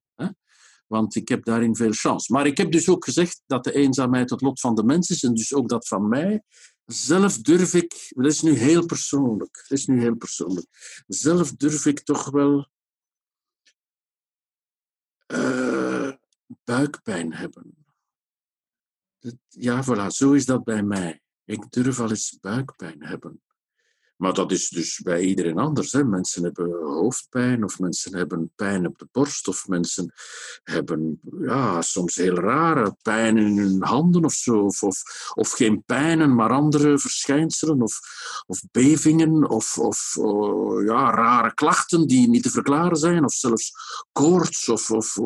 Want 0.88 1.15
ik 1.15 1.28
heb 1.28 1.45
daarin 1.45 1.76
veel 1.76 1.91
chance. 1.91 2.34
Maar 2.34 2.45
ik 2.45 2.58
heb 2.58 2.71
dus 2.71 2.89
ook 2.89 3.04
gezegd 3.04 3.41
dat 3.45 3.63
de 3.63 3.73
eenzaamheid 3.73 4.30
het 4.30 4.41
lot 4.41 4.60
van 4.60 4.76
de 4.76 4.84
mens 4.84 5.10
is 5.10 5.23
en 5.23 5.34
dus 5.34 5.54
ook 5.54 5.69
dat 5.69 5.88
van 5.88 6.08
mij. 6.08 6.43
Zelf 6.86 7.38
durf 7.38 7.73
ik, 7.73 8.12
dat 8.15 8.26
is 8.26 8.41
nu 8.41 8.52
heel 8.52 8.86
persoonlijk, 8.86 9.65
dat 9.67 9.78
is 9.78 9.86
nu 9.86 10.00
heel 10.00 10.15
persoonlijk. 10.15 10.67
Zelf 11.08 11.52
durf 11.52 11.86
ik 11.86 12.00
toch 12.00 12.30
wel 12.30 12.69
uh, 15.34 16.12
buikpijn 16.63 17.34
hebben. 17.34 17.86
Ja, 19.47 19.84
voilà, 19.84 20.08
zo 20.08 20.34
is 20.34 20.45
dat 20.45 20.63
bij 20.63 20.84
mij. 20.84 21.21
Ik 21.45 21.71
durf 21.71 22.00
al 22.00 22.10
eens 22.10 22.39
buikpijn 22.39 23.04
hebben. 23.04 23.41
Maar 24.17 24.34
dat 24.34 24.51
is 24.51 24.69
dus 24.69 24.99
bij 24.99 25.21
iedereen 25.21 25.58
anders. 25.58 25.91
Hè. 25.91 26.03
Mensen 26.03 26.43
hebben 26.43 26.71
hoofdpijn, 26.84 27.63
of 27.63 27.80
mensen 27.80 28.15
hebben 28.15 28.51
pijn 28.56 28.88
op 28.88 28.97
de 28.97 29.08
borst, 29.12 29.47
of 29.47 29.67
mensen 29.67 30.13
hebben 30.63 31.19
ja, 31.39 31.82
soms 31.82 32.15
heel 32.15 32.36
rare 32.36 32.95
pijn 33.01 33.38
in 33.38 33.58
hun 33.58 33.84
handen 33.84 34.25
of 34.25 34.34
zo. 34.34 34.65
Of, 34.65 34.82
of, 35.34 35.51
geen 35.51 35.84
pijnen, 35.86 36.36
maar 36.36 36.49
andere 36.49 36.99
verschijnselen, 36.99 37.82
of, 37.82 37.99
of 38.45 38.62
bevingen, 38.71 39.49
of, 39.49 39.77
of 39.77 40.15
oh, 40.17 40.86
ja, 40.86 41.12
rare 41.12 41.53
klachten 41.53 42.08
die 42.08 42.30
niet 42.30 42.43
te 42.43 42.49
verklaren 42.49 42.97
zijn, 42.97 43.23
of 43.23 43.34
zelfs 43.34 43.71
koorts, 44.12 44.69
of, 44.69 44.91
of, 44.91 45.17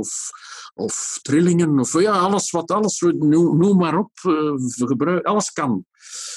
of 0.74 1.20
trillingen, 1.22 1.80
of 1.80 2.02
ja, 2.02 2.12
alles 2.12 2.52
wat 2.52 2.72
alles, 2.72 3.00
noem, 3.00 3.78
maar 3.78 3.98
op, 3.98 4.12
uh, 4.28 4.54
gebruik, 4.76 5.26
alles 5.26 5.52
kan. 5.52 5.86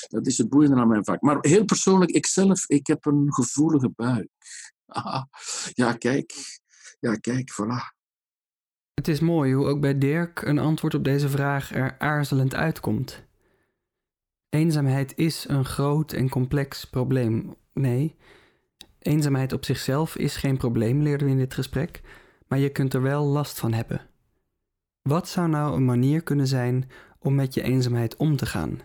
Dat 0.09 0.27
is 0.27 0.39
het 0.39 0.49
boeiende 0.49 0.77
aan 0.77 0.89
mijn 0.89 1.05
vak. 1.05 1.21
Maar 1.21 1.39
heel 1.41 1.65
persoonlijk, 1.65 2.11
ikzelf, 2.11 2.69
ik 2.69 2.87
heb 2.87 3.05
een 3.05 3.33
gevoelige 3.33 3.91
buik. 3.97 4.29
ja, 5.73 5.93
kijk. 5.93 6.33
Ja, 7.01 7.15
kijk, 7.15 7.53
voilà. 7.53 8.03
Het 8.95 9.09
is 9.09 9.21
mooi 9.21 9.55
hoe 9.55 9.67
ook 9.67 9.81
bij 9.81 9.99
Dirk 9.99 10.43
een 10.43 10.59
antwoord 10.59 10.95
op 10.95 11.05
deze 11.05 11.29
vraag 11.29 11.75
er 11.75 11.99
aarzelend 11.99 12.55
uitkomt. 12.55 13.23
Eenzaamheid 14.49 15.13
is 15.17 15.49
een 15.49 15.65
groot 15.65 16.13
en 16.13 16.29
complex 16.29 16.85
probleem. 16.85 17.55
Nee, 17.73 18.17
eenzaamheid 18.99 19.53
op 19.53 19.65
zichzelf 19.65 20.17
is 20.17 20.37
geen 20.37 20.57
probleem, 20.57 21.03
leerden 21.03 21.27
we 21.27 21.33
in 21.33 21.39
dit 21.39 21.55
gesprek, 21.55 22.01
maar 22.49 22.59
je 22.59 22.69
kunt 22.69 22.95
er 22.95 23.03
wel 23.03 23.25
last 23.25 23.59
van 23.59 23.73
hebben. 23.73 24.14
Wat 25.09 25.29
zou 25.29 25.49
nou 25.49 25.75
een 25.77 25.85
manier 25.85 26.23
kunnen 26.23 26.47
zijn 26.47 26.91
om 27.19 27.35
met 27.35 27.55
je 27.55 27.63
eenzaamheid 27.63 28.17
om 28.17 28.37
te 28.37 28.47
gaan? 28.47 28.81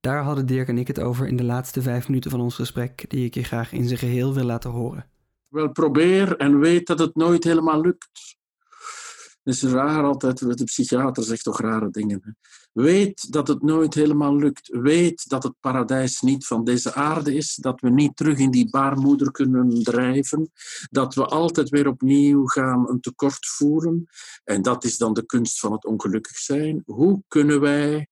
Daar 0.00 0.22
hadden 0.22 0.46
Dirk 0.46 0.68
en 0.68 0.78
ik 0.78 0.86
het 0.86 1.00
over 1.00 1.26
in 1.26 1.36
de 1.36 1.44
laatste 1.44 1.82
vijf 1.82 2.08
minuten 2.08 2.30
van 2.30 2.40
ons 2.40 2.54
gesprek, 2.54 3.10
die 3.10 3.24
ik 3.24 3.34
je 3.34 3.42
graag 3.42 3.72
in 3.72 3.86
zijn 3.86 3.98
geheel 3.98 4.34
wil 4.34 4.44
laten 4.44 4.70
horen. 4.70 5.06
Wel, 5.48 5.70
probeer 5.70 6.36
en 6.36 6.58
weet 6.58 6.86
dat 6.86 6.98
het 6.98 7.14
nooit 7.14 7.44
helemaal 7.44 7.80
lukt. 7.80 8.36
Het 9.42 9.54
is 9.54 9.62
raar 9.62 10.04
altijd, 10.04 10.58
de 10.58 10.64
psychiater 10.64 11.22
zegt 11.22 11.44
toch 11.44 11.60
rare 11.60 11.90
dingen. 11.90 12.20
Hè? 12.22 12.30
Weet 12.72 13.32
dat 13.32 13.48
het 13.48 13.62
nooit 13.62 13.94
helemaal 13.94 14.36
lukt. 14.36 14.68
Weet 14.68 15.28
dat 15.28 15.42
het 15.42 15.54
paradijs 15.60 16.20
niet 16.20 16.46
van 16.46 16.64
deze 16.64 16.94
aarde 16.94 17.34
is. 17.34 17.54
Dat 17.54 17.80
we 17.80 17.90
niet 17.90 18.16
terug 18.16 18.38
in 18.38 18.50
die 18.50 18.70
baarmoeder 18.70 19.30
kunnen 19.30 19.82
drijven. 19.82 20.50
Dat 20.90 21.14
we 21.14 21.24
altijd 21.24 21.68
weer 21.68 21.88
opnieuw 21.88 22.46
gaan 22.46 22.88
een 22.88 23.00
tekort 23.00 23.46
voeren. 23.46 24.06
En 24.44 24.62
dat 24.62 24.84
is 24.84 24.96
dan 24.96 25.12
de 25.14 25.26
kunst 25.26 25.60
van 25.60 25.72
het 25.72 25.84
ongelukkig 25.84 26.36
zijn. 26.36 26.82
Hoe 26.86 27.22
kunnen 27.28 27.60
wij 27.60 28.06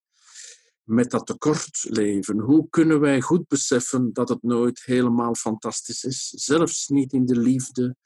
met 0.83 1.11
dat 1.11 1.27
tekort 1.27 1.87
leven? 1.89 2.39
Hoe 2.39 2.67
kunnen 2.71 3.01
wij 3.01 3.21
goed 3.21 3.49
beseffen 3.49 4.13
dat 4.13 4.29
het 4.29 4.43
nooit 4.43 4.83
helemaal 4.85 5.35
fantastisch 5.35 6.05
is? 6.05 6.29
Zelfs 6.29 6.89
niet 6.89 7.13
in 7.13 7.27
de 7.27 7.39
liefde, 7.39 7.97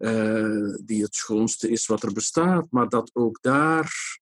uh, 0.00 0.76
die 0.84 1.02
het 1.02 1.14
schoonste 1.14 1.70
is 1.70 1.86
wat 1.86 2.02
er 2.02 2.12
bestaat, 2.12 2.66
maar 2.70 2.88
dat 2.88 3.10
ook 3.14 3.38
daar 3.40 4.18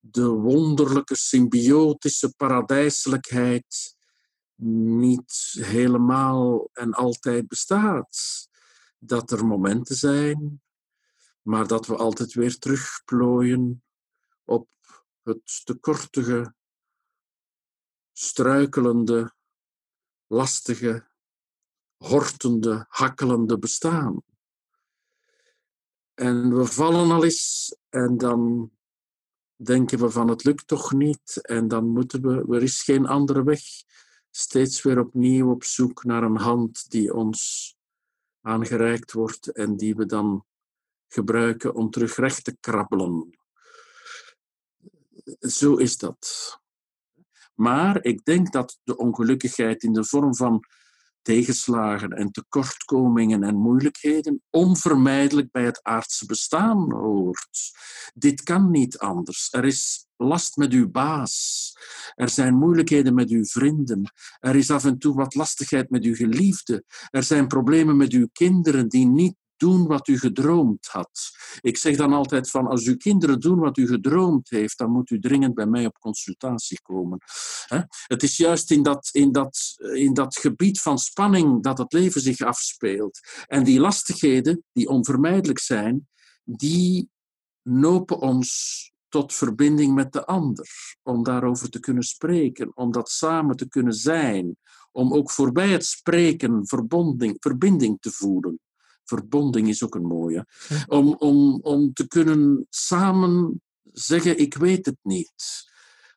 de 0.00 0.28
wonderlijke 0.28 1.16
symbiotische 1.16 2.34
paradijselijkheid 2.36 3.96
niet 4.62 5.56
helemaal 5.60 6.70
en 6.72 6.92
altijd 6.92 7.48
bestaat. 7.48 8.48
Dat 8.98 9.30
er 9.30 9.46
momenten 9.46 9.96
zijn, 9.96 10.62
maar 11.42 11.66
dat 11.66 11.86
we 11.86 11.96
altijd 11.96 12.34
weer 12.34 12.58
terugplooien 12.58 13.82
op 14.44 14.68
het 15.22 15.60
tekortige 15.64 16.54
struikelende, 18.12 19.34
lastige, 20.26 21.06
hortende, 21.96 22.86
hakkelende 22.88 23.58
bestaan. 23.58 24.22
En 26.18 26.56
we 26.56 26.64
vallen 26.64 27.10
al 27.10 27.24
eens 27.24 27.76
en 27.88 28.16
dan 28.16 28.70
denken 29.56 29.98
we 29.98 30.10
van 30.10 30.28
het 30.28 30.44
lukt 30.44 30.66
toch 30.66 30.92
niet 30.92 31.40
en 31.42 31.68
dan 31.68 31.88
moeten 31.88 32.22
we, 32.22 32.56
er 32.56 32.62
is 32.62 32.82
geen 32.82 33.06
andere 33.06 33.42
weg. 33.42 33.60
Steeds 34.30 34.82
weer 34.82 34.98
opnieuw 34.98 35.50
op 35.50 35.64
zoek 35.64 36.04
naar 36.04 36.22
een 36.22 36.36
hand 36.36 36.90
die 36.90 37.14
ons 37.14 37.74
aangereikt 38.40 39.12
wordt 39.12 39.52
en 39.52 39.76
die 39.76 39.96
we 39.96 40.06
dan 40.06 40.44
gebruiken 41.08 41.74
om 41.74 41.90
terug 41.90 42.16
recht 42.16 42.44
te 42.44 42.56
krabbelen. 42.60 43.38
Zo 45.40 45.76
is 45.76 45.96
dat. 45.96 46.58
Maar 47.54 48.04
ik 48.04 48.24
denk 48.24 48.52
dat 48.52 48.80
de 48.84 48.96
ongelukkigheid 48.96 49.82
in 49.82 49.92
de 49.92 50.04
vorm 50.04 50.34
van 50.34 50.64
tegenslagen 51.28 52.10
en 52.10 52.30
tekortkomingen 52.30 53.42
en 53.42 53.56
moeilijkheden 53.56 54.42
onvermijdelijk 54.50 55.50
bij 55.50 55.64
het 55.64 55.82
aardse 55.82 56.26
bestaan 56.26 56.92
hoort. 56.92 57.70
Dit 58.14 58.42
kan 58.42 58.70
niet 58.70 58.98
anders. 58.98 59.48
Er 59.50 59.64
is 59.64 60.06
last 60.16 60.56
met 60.56 60.72
uw 60.72 60.90
baas. 60.90 61.72
Er 62.14 62.28
zijn 62.28 62.54
moeilijkheden 62.54 63.14
met 63.14 63.30
uw 63.30 63.44
vrienden. 63.44 64.12
Er 64.40 64.56
is 64.56 64.70
af 64.70 64.84
en 64.84 64.98
toe 64.98 65.14
wat 65.14 65.34
lastigheid 65.34 65.90
met 65.90 66.04
uw 66.04 66.14
geliefde. 66.14 66.84
Er 67.10 67.22
zijn 67.22 67.46
problemen 67.46 67.96
met 67.96 68.12
uw 68.12 68.28
kinderen 68.32 68.88
die 68.88 69.06
niet 69.06 69.34
doen 69.58 69.86
wat 69.86 70.08
u 70.08 70.18
gedroomd 70.18 70.86
had. 70.86 71.30
Ik 71.60 71.76
zeg 71.76 71.96
dan 71.96 72.12
altijd 72.12 72.50
van, 72.50 72.66
als 72.66 72.86
uw 72.86 72.96
kinderen 72.96 73.40
doen 73.40 73.58
wat 73.58 73.76
u 73.76 73.86
gedroomd 73.86 74.50
heeft, 74.50 74.78
dan 74.78 74.90
moet 74.90 75.10
u 75.10 75.20
dringend 75.20 75.54
bij 75.54 75.66
mij 75.66 75.86
op 75.86 75.98
consultatie 75.98 76.80
komen. 76.82 77.18
Het 78.06 78.22
is 78.22 78.36
juist 78.36 78.70
in 78.70 78.82
dat, 78.82 79.08
in, 79.12 79.32
dat, 79.32 79.76
in 79.94 80.14
dat 80.14 80.36
gebied 80.36 80.80
van 80.80 80.98
spanning 80.98 81.62
dat 81.62 81.78
het 81.78 81.92
leven 81.92 82.20
zich 82.20 82.40
afspeelt. 82.40 83.20
En 83.46 83.64
die 83.64 83.80
lastigheden, 83.80 84.64
die 84.72 84.88
onvermijdelijk 84.88 85.58
zijn, 85.58 86.08
die 86.44 87.10
nopen 87.62 88.18
ons 88.18 88.92
tot 89.08 89.34
verbinding 89.34 89.94
met 89.94 90.12
de 90.12 90.26
ander, 90.26 90.68
om 91.02 91.22
daarover 91.22 91.70
te 91.70 91.80
kunnen 91.80 92.02
spreken, 92.02 92.76
om 92.76 92.92
dat 92.92 93.10
samen 93.10 93.56
te 93.56 93.68
kunnen 93.68 93.92
zijn, 93.92 94.56
om 94.92 95.14
ook 95.14 95.30
voorbij 95.30 95.68
het 95.68 95.84
spreken 95.84 96.66
verbinding, 96.66 97.36
verbinding 97.40 98.00
te 98.00 98.10
voelen 98.10 98.60
Verbonding 99.08 99.68
is 99.68 99.84
ook 99.84 99.94
een 99.94 100.06
mooie. 100.06 100.46
Om, 100.86 101.14
om, 101.14 101.60
om 101.62 101.92
te 101.92 102.06
kunnen 102.06 102.66
samen 102.70 103.62
zeggen: 103.92 104.38
Ik 104.38 104.54
weet 104.54 104.86
het 104.86 104.98
niet. 105.02 105.66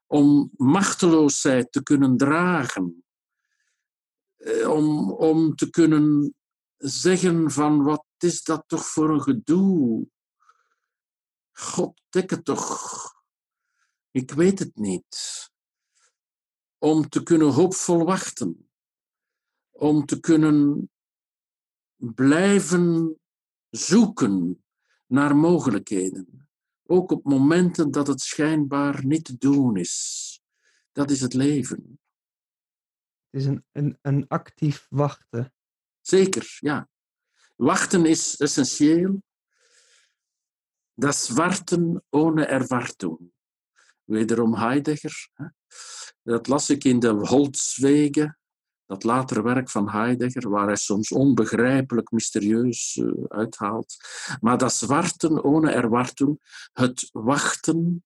Om 0.07 0.51
machteloosheid 0.55 1.71
te 1.71 1.83
kunnen 1.83 2.17
dragen. 2.17 3.03
Eh, 4.35 4.69
om, 4.69 5.11
om 5.11 5.55
te 5.55 5.69
kunnen 5.69 6.35
zeggen: 6.77 7.51
van 7.51 7.83
Wat 7.83 8.05
is 8.17 8.43
dat 8.43 8.63
toch 8.67 8.85
voor 8.85 9.09
een 9.09 9.21
gedoe? 9.21 10.07
God, 11.51 12.01
dek 12.09 12.29
het 12.29 12.45
toch. 12.45 13.13
Ik 14.11 14.31
weet 14.31 14.59
het 14.59 14.75
niet. 14.75 15.49
Om 16.77 17.09
te 17.09 17.23
kunnen 17.23 17.47
hoopvol 17.47 18.05
wachten. 18.05 18.69
Om 19.69 20.05
te 20.05 20.19
kunnen 20.19 20.89
blijven 22.01 23.19
zoeken 23.69 24.63
naar 25.05 25.35
mogelijkheden. 25.35 26.49
Ook 26.85 27.11
op 27.11 27.23
momenten 27.23 27.91
dat 27.91 28.07
het 28.07 28.21
schijnbaar 28.21 29.05
niet 29.05 29.25
te 29.25 29.37
doen 29.37 29.77
is. 29.77 30.41
Dat 30.91 31.11
is 31.11 31.21
het 31.21 31.33
leven. 31.33 31.99
Het 33.29 33.41
is 33.41 33.45
een, 33.45 33.65
een, 33.71 33.97
een 34.01 34.27
actief 34.27 34.85
wachten. 34.89 35.53
Zeker, 36.01 36.57
ja. 36.59 36.89
Wachten 37.55 38.05
is 38.05 38.37
essentieel. 38.37 39.23
Das 40.93 41.29
Warten 41.29 42.03
ohne 42.09 42.45
Erwartung. 42.45 43.31
Wederom 44.03 44.55
Heidegger. 44.55 45.29
Dat 46.23 46.47
las 46.47 46.69
ik 46.69 46.83
in 46.83 46.99
de 46.99 47.09
Holzwege 47.09 48.37
dat 48.91 49.03
latere 49.03 49.41
werk 49.41 49.69
van 49.69 49.89
Heidegger, 49.89 50.49
waar 50.49 50.65
hij 50.65 50.75
soms 50.75 51.11
onbegrijpelijk 51.11 52.11
mysterieus 52.11 52.95
uh, 52.95 53.11
uithaalt. 53.27 53.95
Maar 54.39 54.57
dat 54.57 54.73
zwarten 54.73 55.43
ohne 55.43 55.71
erwarten, 55.71 56.39
het 56.73 57.09
wachten 57.11 58.03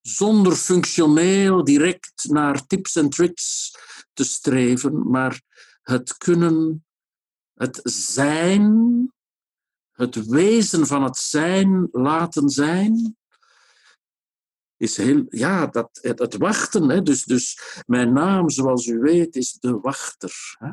zonder 0.00 0.52
functioneel 0.52 1.64
direct 1.64 2.24
naar 2.28 2.66
tips 2.66 2.96
en 2.96 3.10
tricks 3.10 3.76
te 4.12 4.24
streven, 4.24 5.10
maar 5.10 5.40
het 5.82 6.16
kunnen, 6.16 6.84
het 7.54 7.80
zijn, 7.84 9.12
het 9.92 10.26
wezen 10.26 10.86
van 10.86 11.02
het 11.02 11.16
zijn 11.16 11.88
laten 11.92 12.48
zijn, 12.48 13.16
is 14.84 14.96
heel, 14.96 15.24
ja, 15.28 15.66
dat, 15.66 15.98
het, 16.00 16.36
wachten. 16.36 16.88
Hè. 16.88 17.02
Dus, 17.02 17.24
dus 17.24 17.58
mijn 17.86 18.12
naam, 18.12 18.50
zoals 18.50 18.86
u 18.86 18.98
weet, 18.98 19.36
is 19.36 19.52
de 19.52 19.78
wachter. 19.80 20.56
Hè. 20.58 20.70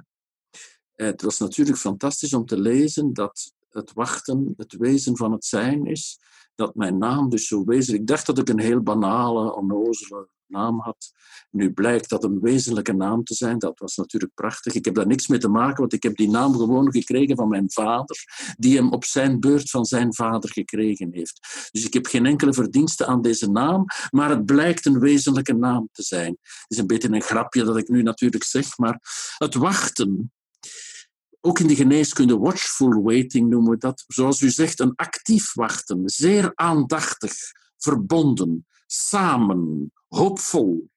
Het 1.05 1.21
was 1.21 1.37
natuurlijk 1.37 1.77
fantastisch 1.77 2.33
om 2.33 2.45
te 2.45 2.59
lezen 2.59 3.13
dat 3.13 3.53
het 3.69 3.93
wachten 3.93 4.53
het 4.57 4.75
wezen 4.77 5.17
van 5.17 5.31
het 5.31 5.45
zijn 5.45 5.85
is. 5.85 6.19
Dat 6.55 6.75
mijn 6.75 6.97
naam 6.97 7.29
dus 7.29 7.47
zo 7.47 7.63
wezenlijk... 7.63 8.01
Ik 8.01 8.07
dacht 8.07 8.25
dat 8.25 8.37
ik 8.37 8.49
een 8.49 8.59
heel 8.59 8.81
banale, 8.81 9.55
onnozele 9.55 10.29
naam 10.51 10.79
had. 10.79 11.11
Nu 11.51 11.73
blijkt 11.73 12.09
dat 12.09 12.23
een 12.23 12.39
wezenlijke 12.39 12.93
naam 12.93 13.23
te 13.23 13.33
zijn. 13.33 13.59
Dat 13.59 13.79
was 13.79 13.95
natuurlijk 13.95 14.33
prachtig. 14.33 14.73
Ik 14.73 14.85
heb 14.85 14.95
daar 14.95 15.07
niks 15.07 15.27
mee 15.27 15.39
te 15.39 15.47
maken, 15.47 15.79
want 15.79 15.93
ik 15.93 16.03
heb 16.03 16.15
die 16.15 16.29
naam 16.29 16.53
gewoon 16.55 16.91
gekregen 16.91 17.35
van 17.35 17.49
mijn 17.49 17.71
vader, 17.71 18.17
die 18.57 18.75
hem 18.75 18.91
op 18.91 19.05
zijn 19.05 19.39
beurt 19.39 19.69
van 19.69 19.85
zijn 19.85 20.13
vader 20.13 20.51
gekregen 20.51 21.09
heeft. 21.11 21.67
Dus 21.71 21.85
ik 21.85 21.93
heb 21.93 22.05
geen 22.05 22.25
enkele 22.25 22.53
verdienste 22.53 23.05
aan 23.05 23.21
deze 23.21 23.51
naam, 23.51 23.85
maar 24.09 24.29
het 24.29 24.45
blijkt 24.45 24.85
een 24.85 24.99
wezenlijke 24.99 25.53
naam 25.53 25.89
te 25.91 26.03
zijn. 26.03 26.37
Het 26.41 26.65
is 26.67 26.77
een 26.77 26.87
beetje 26.87 27.09
een 27.11 27.21
grapje 27.21 27.63
dat 27.63 27.77
ik 27.77 27.87
nu 27.87 28.01
natuurlijk 28.01 28.43
zeg, 28.43 28.77
maar 28.77 28.99
het 29.37 29.53
wachten. 29.55 30.31
Ook 31.41 31.59
in 31.59 31.67
de 31.67 31.75
geneeskunde, 31.75 32.37
watchful 32.37 33.01
waiting 33.01 33.49
noemen 33.49 33.71
we 33.71 33.77
dat. 33.77 34.03
Zoals 34.07 34.41
u 34.41 34.49
zegt, 34.49 34.79
een 34.79 34.95
actief 34.95 35.53
wachten. 35.53 36.01
Zeer 36.05 36.51
aandachtig, 36.55 37.33
verbonden, 37.77 38.67
samen, 38.85 39.91
hoopvol, 40.11 40.89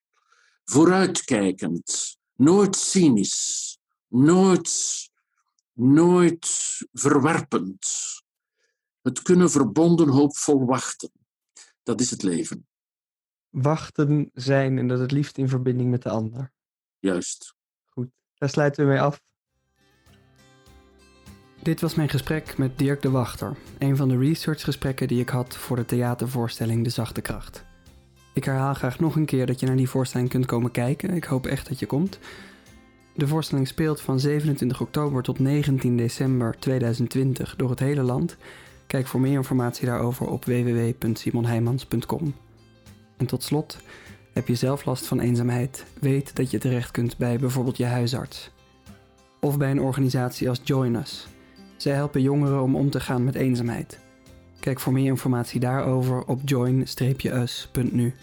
vooruitkijkend, 0.63 2.17
nooit 2.35 2.75
cynisch, 2.75 3.77
nooit, 4.07 5.09
nooit 5.73 6.47
verwerpend. 6.91 7.87
Het 9.01 9.21
kunnen 9.21 9.51
verbonden 9.51 10.09
hoopvol 10.09 10.65
wachten. 10.65 11.11
Dat 11.83 12.01
is 12.01 12.11
het 12.11 12.23
leven. 12.23 12.67
Wachten 13.49 14.29
zijn 14.33 14.77
en 14.77 14.87
dat 14.87 14.99
het 14.99 15.11
liefst 15.11 15.37
in 15.37 15.49
verbinding 15.49 15.89
met 15.89 16.01
de 16.01 16.09
ander. 16.09 16.51
Juist. 16.99 17.55
Goed, 17.85 18.07
daar 18.33 18.49
sluiten 18.49 18.85
we 18.85 18.91
mee 18.91 19.01
af. 19.01 19.21
Dit 21.63 21.81
was 21.81 21.95
mijn 21.95 22.09
gesprek 22.09 22.57
met 22.57 22.77
Dirk 22.77 23.01
de 23.01 23.09
Wachter, 23.09 23.57
een 23.79 23.95
van 23.95 24.07
de 24.07 24.17
researchgesprekken 24.17 25.07
die 25.07 25.21
ik 25.21 25.29
had 25.29 25.55
voor 25.55 25.75
de 25.75 25.85
theatervoorstelling 25.85 26.83
De 26.83 26.89
Zachte 26.89 27.21
Kracht. 27.21 27.65
Ik 28.35 28.43
herhaal 28.43 28.73
graag 28.73 28.99
nog 28.99 29.15
een 29.15 29.25
keer 29.25 29.45
dat 29.45 29.59
je 29.59 29.65
naar 29.65 29.75
die 29.75 29.89
voorstelling 29.89 30.29
kunt 30.29 30.45
komen 30.45 30.71
kijken. 30.71 31.09
Ik 31.09 31.23
hoop 31.23 31.45
echt 31.45 31.67
dat 31.67 31.79
je 31.79 31.85
komt. 31.85 32.19
De 33.13 33.27
voorstelling 33.27 33.67
speelt 33.67 34.01
van 34.01 34.19
27 34.19 34.81
oktober 34.81 35.23
tot 35.23 35.39
19 35.39 35.97
december 35.97 36.55
2020 36.59 37.55
door 37.55 37.69
het 37.69 37.79
hele 37.79 38.01
land. 38.01 38.37
Kijk 38.87 39.07
voor 39.07 39.19
meer 39.19 39.33
informatie 39.33 39.85
daarover 39.85 40.27
op 40.27 40.45
www.simonheimans.com. 40.45 42.33
En 43.17 43.25
tot 43.25 43.43
slot, 43.43 43.77
heb 44.33 44.47
je 44.47 44.55
zelf 44.55 44.85
last 44.85 45.05
van 45.05 45.19
eenzaamheid? 45.19 45.85
Weet 45.99 46.35
dat 46.35 46.51
je 46.51 46.57
terecht 46.57 46.91
kunt 46.91 47.17
bij 47.17 47.37
bijvoorbeeld 47.37 47.77
je 47.77 47.85
huisarts. 47.85 48.51
Of 49.39 49.57
bij 49.57 49.71
een 49.71 49.81
organisatie 49.81 50.49
als 50.49 50.61
Join 50.63 50.95
Us. 50.95 51.27
Zij 51.77 51.93
helpen 51.93 52.21
jongeren 52.21 52.61
om 52.61 52.75
om 52.75 52.89
te 52.89 52.99
gaan 52.99 53.23
met 53.23 53.35
eenzaamheid. 53.35 54.04
Kijk 54.65 54.79
voor 54.79 54.93
meer 54.93 55.05
informatie 55.05 55.59
daarover 55.59 56.23
op 56.25 56.39
join-us.nu. 56.45 58.13